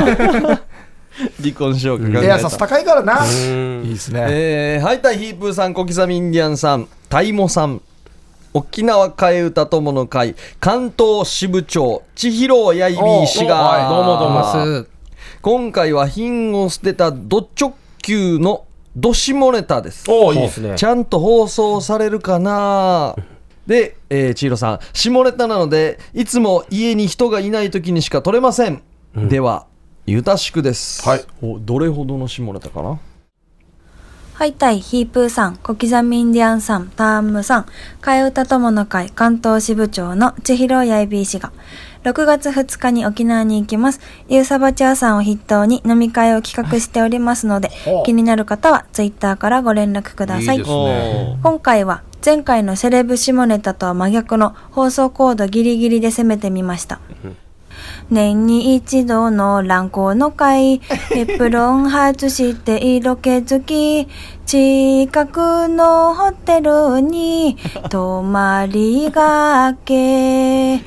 [1.40, 3.24] 離婚しようかエアサスた高いからな。
[3.24, 4.26] いいですね。
[4.28, 6.88] えー、ハイタイヒープーさん小刻みインディアンさん。
[7.08, 7.80] タイモさん。
[8.52, 10.34] 沖縄替え歌友の会。
[10.60, 13.88] 関東支部長千尋やいびー氏がはい。
[13.88, 14.86] どうもどうも。
[15.42, 18.64] 今回は品を捨てたド直球の
[18.96, 20.10] ド下ネタです。
[20.10, 20.74] おーいいですね。
[20.76, 20.84] ち。
[20.84, 23.14] ゃんと放送されるかな？
[23.66, 24.78] で、えー、千尋さん。
[24.92, 28.82] 下ネタなのでいつも家に人がいない時にしか撮れません、
[29.16, 29.66] では
[30.06, 32.98] ゆたしくですはいおどれほどの下ネタかな？
[34.34, 37.66] ハイタイ、ヒープーさん、小刻みインディアンさん、ターンムさん、
[38.02, 41.52] 替え歌友の会関東支部長の千尋やいびー氏が、
[42.02, 44.00] 6月2日に沖縄に行きます。
[44.28, 47.70] ユーサバチャーさんを筆頭に飲み会を企画しておりますので
[48.04, 50.56] 気になる方はツイッターからご連絡ください。
[50.56, 51.38] いいですね。
[51.40, 56.98] 今回は前回のセレブ下ネタとは真逆の放送コードギリギリで攻めてみました。
[58.10, 60.80] 年に一度の乱行の会、
[61.14, 64.08] エプロン外して色気づき、
[64.46, 67.56] 近くのホテルに
[67.88, 70.78] 泊まりがけ。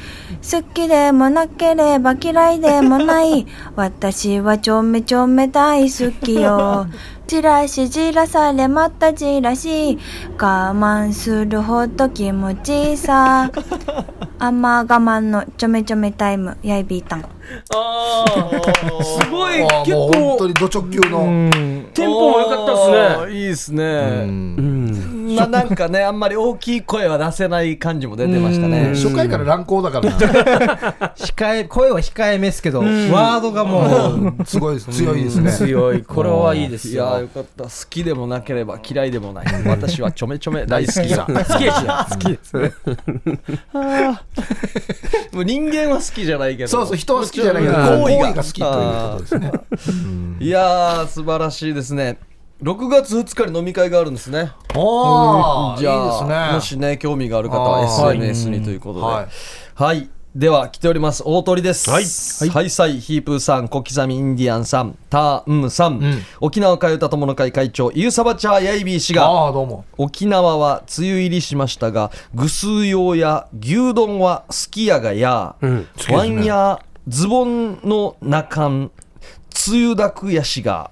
[0.49, 3.45] 好きでもなければ嫌いでもない。
[3.75, 6.87] 私はちょめちょめ大好きよ。
[7.27, 9.99] じらしじらされまたじらし。
[10.39, 13.51] 我慢するほど気持ちいいさ。
[14.39, 17.25] あんま我慢のちょめちょめタイム、やいびーたん。
[17.75, 21.89] あーすごい、結あーもう本当構、にド直球の。
[21.93, 23.33] テンポも良かったですね。
[23.33, 23.87] いいですね、う
[24.31, 28.89] んまあなんかねあんまり大きい声は出せない感じも出てましたね。
[28.95, 30.17] 初回から乱行だからな。
[31.17, 35.51] 控え、声は控えめですけど、ワードがもう、すごいです強いですね。
[35.51, 36.01] 強い。
[36.07, 37.21] これはいいですいやーよ。
[37.21, 37.63] よかった。
[37.65, 39.45] 好きでもなければ嫌いでもない。
[39.65, 41.27] 私はちょめちょめ大好きさ。
[41.29, 42.07] 好きやしや。
[42.09, 42.73] 好きですね
[45.33, 46.69] もう人間は好きじゃないけど。
[46.69, 48.01] そうそう、人は好きじゃないけど、うん。
[48.03, 49.51] 行為が好きということですね。
[50.39, 52.17] いやー素晴らしいですね
[52.61, 54.51] 6月2日に飲み会があるんですね。
[54.75, 56.53] おー、じゃあいいですね。
[56.53, 59.05] もしね興味がある方は SNS にということで。
[59.05, 59.27] は
[59.75, 59.99] はい。
[59.99, 61.21] い、では来ております。
[61.23, 61.87] 大鳥です。
[61.87, 62.03] はい。
[62.49, 66.23] ハイサイヒープーさん小刻みインディアンさんターンさん、ん。
[66.41, 69.85] 沖縄かゆた友の会会長ユーサバチャーヤイビー氏がああ、どうも。
[69.99, 75.55] 沖縄は梅雨入りしましたがぐすう用や牛丼はすき家がや、
[76.09, 78.91] ワンやズボンの中ん
[79.69, 80.89] 梅雨だくやしが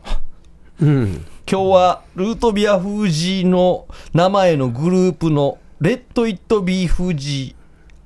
[1.48, 7.56] 今日はルートビアフージーの名前のグループのレッド・イット・ビー・フージ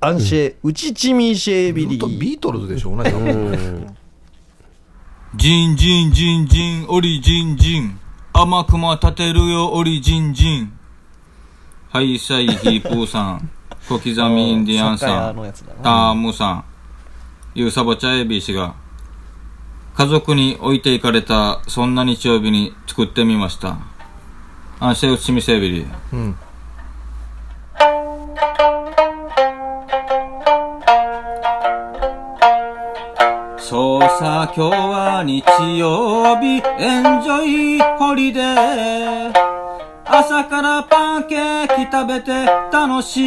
[0.00, 3.10] ーアンシェ、ウチチミシェービリずっとビートルズでしょうね。
[5.36, 7.98] ジンジンジンジン、オリジンジン。
[8.32, 10.72] 甘くま立てるよ、オリジンジン。
[11.88, 13.50] ハイサイヒープーさん、
[13.88, 16.64] 小刻みインディアンさん、のやつだなタームさん、
[17.54, 18.74] ユーサボチャエビー氏が、
[19.94, 23.76] 家族に置いていかれた、そんな日曜日に作ってみました。
[24.78, 25.86] アンシェウチミセービリ。
[26.12, 26.36] うん。
[33.58, 35.44] そうさ、今日は日
[35.78, 39.32] 曜日、エンジョイホリデー。
[40.06, 43.26] 朝からパンケーキ食べて楽しい。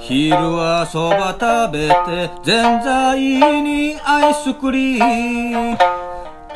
[0.00, 3.20] 昼はそば食べて、ぜんざい
[3.62, 5.78] にアイスクリーム。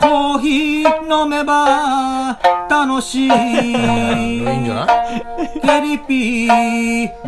[0.00, 2.38] コーヒー飲めば
[2.70, 3.28] 楽しい。
[3.28, 3.32] いい
[4.42, 4.86] んじゃな
[5.76, 5.82] い？
[5.82, 6.50] ゲリピー、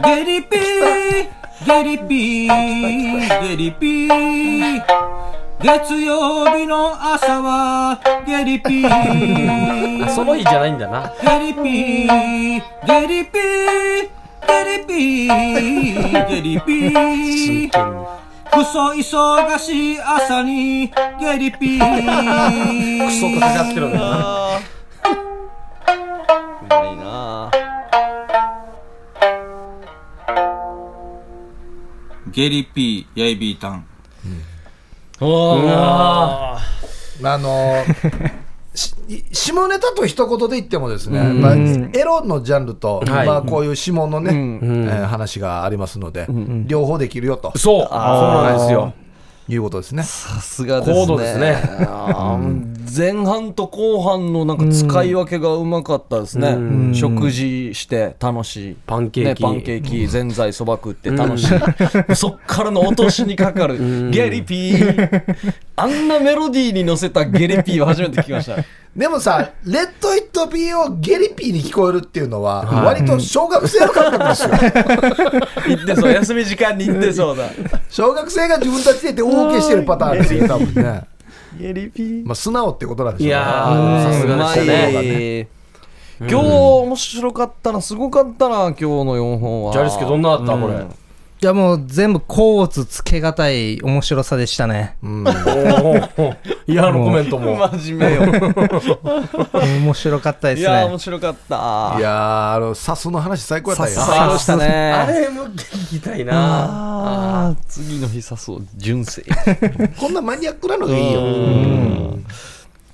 [0.02, 1.28] ゲリピー、
[1.66, 4.82] ゲリピー、ゲリピー。
[5.62, 10.08] 月曜日の朝はゲリピー。
[10.10, 11.12] その日じゃないんだな。
[11.22, 14.08] ゲリピー、ゲリピー、
[14.48, 17.70] ゲリピー、ゲリピー。
[18.52, 23.06] クソ忙しい朝にゲリピー。
[23.06, 24.58] クソとかかってるんだよな。
[26.60, 27.50] うまいな
[32.28, 33.86] ゲリピー、ヤイビータン。
[35.20, 36.58] あ
[37.38, 37.88] のし
[39.42, 43.26] 下ネタと一言で言ってもですね、まあ、エロのジャンルと、はい。
[43.26, 44.30] まあ、こういう下のね、
[44.62, 46.26] えー話がありますので、
[46.66, 47.52] 両方できるよと。
[47.58, 47.82] そう。
[47.82, 48.94] そうなんですよ。
[49.48, 50.02] いうことですね。
[50.04, 50.94] さすがですね。
[50.94, 51.56] 高度ですね
[52.94, 58.76] 前半と後半のなんか使い分けがうまかったですね、食事して楽しい。
[58.86, 59.42] パンケーキ。
[59.42, 61.48] ね、パンケーキぜんざいそば食って楽しい、
[62.14, 64.10] そっからの落としにかかる。
[64.10, 65.54] ゲリピー。
[65.76, 68.62] あんなメロディーに乗せたゲリピーを初めて聞きました。
[68.94, 74.50] でもさ、 Let It Be をゲリピーに聞こえるっていうのは、割と小学生の感覚ですよ。
[75.66, 76.12] 言ってそう。
[76.12, 77.44] 休み時間に言ってそうだ。
[77.88, 81.04] 小学生が自分たちで言って大受けしてるパターンですよ、多分ね。
[81.58, 83.28] ゲリピーまあ、素直ってことなんでしょうね。
[83.28, 85.40] いやー、さすがでしたね。
[85.40, 85.46] い
[86.20, 90.86] 今日面白かったなすごかったな今日の4本はジャリスケどんなあったこれ？
[91.42, 94.96] いやもう全部甲乙つけがたい面白さでしたね。
[95.02, 96.36] うんおー
[96.70, 97.56] いや、あのコメントも。
[97.74, 98.22] 真面目よ
[99.82, 100.98] 面白かったですいやー面ね。
[101.00, 103.92] 白かったいやー、あの、サスの話最高やったんや。
[103.92, 107.56] 最高でしたねあれも聞きたいな。
[107.68, 109.24] 次の日さそう純正
[109.98, 111.20] こんなマニアックなのがいいよ。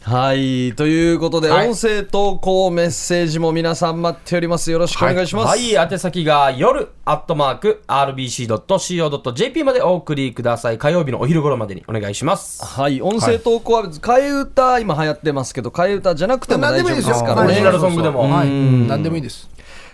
[0.08, 10.78] はいということで、はい音声投稿メッセージも皆さん待っておりますよろしくお願いします、はい、宛先が夜アットマーク RBC.CO.JP までお送りください。
[10.78, 12.64] 火曜日のお昼頃までにお願いします。
[12.64, 18.20] はい、音声投稿は別に替え歌今流行ってますけど替え歌じゃなくても大丈夫ですからねオリジナルソングでも。
[18.30, 18.48] はい。
[18.48, 19.50] 何でもいいです。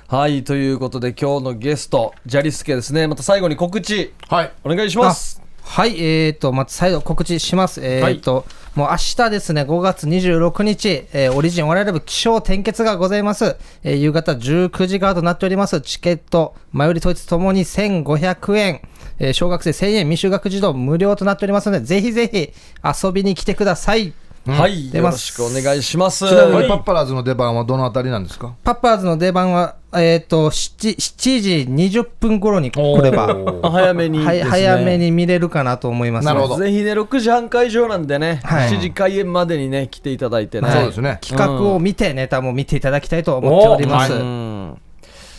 [0.06, 4.52] はいということで今日のゲストジャリスケですねまた最後に告知はい。
[4.62, 7.80] お願いしますはい、えーと、まず再度告知します。
[7.82, 8.44] えーと、
[8.76, 13.56] もう明日ですね、5月26日、えーオリジンお笑いライブ気象転結がございます。
[13.82, 15.80] えー夕方19時からとなっております。
[15.80, 18.82] チケット、前売り当日ともに1500円、
[19.18, 22.52] えー小学生1000円、未就学児童無料となっておりますので、ぜひぜひ
[22.84, 24.12] 遊びに来てください。
[24.46, 24.92] はい。
[24.92, 26.28] よろしくお願いします。
[26.28, 28.54] ちなみにパッパラーズの出番はどのあたりなんですか？
[28.62, 36.26] パッパーズの出番は、えっ、と7、7時20分頃に来れば、あ 早めにね、はい、早めに見れるかなと思います。
[36.26, 36.56] なるほど。
[36.56, 38.70] ぜひね6時半会場なんでね、はい。
[38.70, 41.18] 7時開演までにね来ていただいてね、そうですね。
[41.22, 44.12] 企画を見て、ネタも見ていただきたいと思っております。
[44.12, 44.78] うん。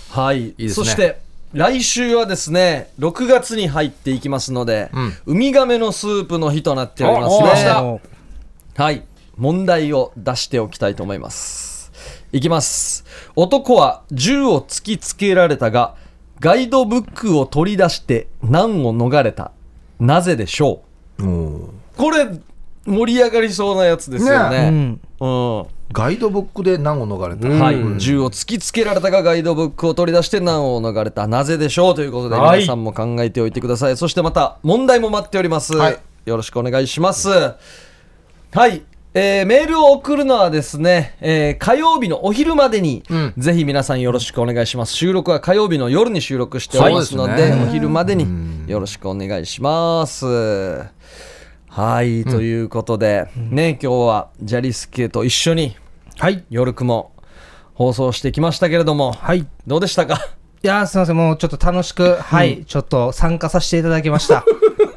[0.09, 0.69] はい、ですね。
[0.69, 1.19] そして
[1.53, 5.13] 来週はですね6月に入っていきますので、うん。
[5.27, 8.01] ウミガメのスープの日となっておりますね
[8.77, 9.05] はい。
[9.37, 11.93] 問題を出しておきたいと思います。
[12.33, 13.05] いきます。
[13.37, 15.95] 男は銃を突きつけられたが
[16.41, 19.51] ガイドブックを取り出して難を逃れた。
[19.97, 20.81] なぜでしょ
[21.19, 21.23] う？
[21.95, 22.27] これ
[22.85, 24.99] 盛り上がりそうなやつですよね。
[25.21, 25.59] うん。
[25.59, 25.65] うん。
[25.93, 27.47] ガイドブックで難を逃れた。
[27.47, 31.27] はい、銃を突きつけられたがガイドブックを取り出して難を逃れた。
[31.27, 31.95] なぜでしょう？
[31.95, 32.59] ということではい。
[32.59, 35.99] 皆さんも考えておいてください、そしてまた問題も待っております、はい。
[36.25, 37.29] よろしくお願いします
[38.55, 38.83] はい。
[39.13, 43.33] えーメールを送るのはですね、えー火曜日のお昼までに、ん。
[43.35, 44.93] ぜひ皆さんよろしくお願いします。
[44.93, 47.65] 収録は火曜日の夜に収録しておりますので,、そうですね。
[47.65, 48.25] お昼までに
[48.71, 50.25] よろしくお願いします。
[51.67, 55.75] はい、ということで、ね今日はジャリスケと一緒に
[56.17, 56.45] はい。
[56.49, 57.11] 夜雲
[57.73, 59.45] 放送してきましたけれども、はい。
[59.67, 60.29] どうでしたか？
[60.63, 64.45] いやーすみません、もうちょっと楽しく、はい、ちょっと参加させていただきました。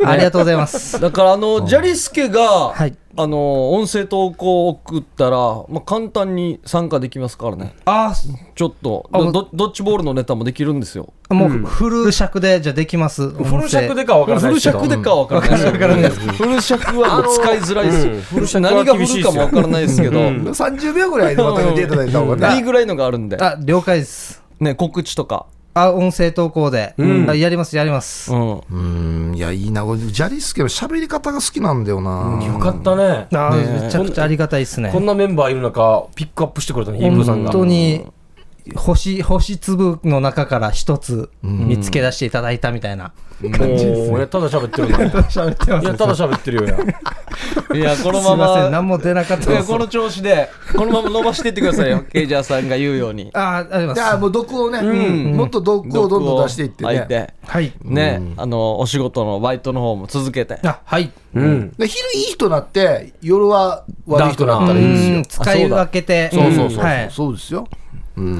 [0.05, 1.01] ありがとうございます。
[1.01, 2.97] だからあの、ジャリスケが、はい。
[3.21, 7.75] あの音声投稿を送ったら、まあ、簡単に参加できますからね。
[7.85, 8.15] あ
[8.55, 9.11] ちょっと。
[9.13, 11.13] あどドドッジボールのネタもできるんですよ。
[11.29, 13.29] あ、もうフル尺で、じゃあできます。
[13.29, 14.79] フル尺でかは分からフルないですけど。
[14.79, 22.57] 尺でかは分からないですけど、フル尺はもう使いづらいですよ、フル尺は何がフルかも分からないですけど、30秒ぐらいでまとめていただいた方がね。
[22.57, 24.45] いいぐらいのがあるんで、あ、了解です。
[24.61, 25.47] ね、告知とか、
[25.85, 26.95] あ、音声投稿で。
[27.29, 28.33] あやります、やります。
[28.33, 29.85] うん、うん、いや、いいな。
[29.85, 32.41] 俺ジャリスケの喋り方が好きなんだよな。
[32.45, 33.27] よかったね。
[33.33, 35.01] あめちゃくちゃありがたいですねこ。
[35.01, 37.51] んなメンバーいる中、ピックアップしてくれたの、ヒープーさんが。
[37.51, 38.05] 本当に、
[38.77, 43.13] 星、星粒の中から一つ見つけ出していただいたみたいな。
[43.41, 44.99] おーいやただ喋ってるな。
[45.23, 46.77] 喋ってますいや、ただ喋ってるよや。
[47.77, 52.03] いや、このますいません、ま、何も出なかったこの調子で、このまま伸ばしていってくださいよ。
[52.13, 53.31] ケイジャーさんが言うように。
[53.35, 53.99] ああ、ありがとうございます。
[53.99, 57.07] じゃあもう毒をね、んもっと毒をどんどん出していってね。
[57.09, 57.73] てはい。
[57.83, 60.59] ね、あの、お仕事のバイトの方も続けて。
[60.65, 61.13] あ、はい。
[61.35, 61.73] うん。
[61.79, 65.23] で昼いい人になって、夜は悪い人になったらいいですようん。
[65.23, 66.31] 使い分けて。
[66.33, 67.09] そうそうそうそう、はい。
[67.13, 67.69] そうですよ。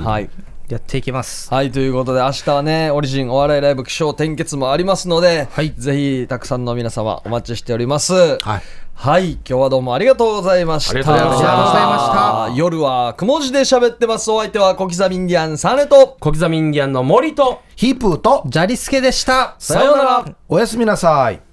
[0.05, 0.31] はい。
[0.69, 1.53] やっていきます。
[1.53, 8.13] はい、ということで、明日はね、オリジンお笑いライブ気象転結もありますので、はいぜひ、たくさんの皆様お待ちしております。
[8.13, 8.63] はい。
[8.93, 10.91] はい、今日はどうもありがとうございました。
[10.91, 14.31] ありがとうございましたありがとうございました夜はくも字で喋ってます。
[14.31, 19.55] お相手は小刻みインディアンサネと、小刻みインディアンの森と、ヒープーと、ジャリスケでした。
[19.59, 20.25] さようなら。
[20.49, 21.48] おやすみなさい。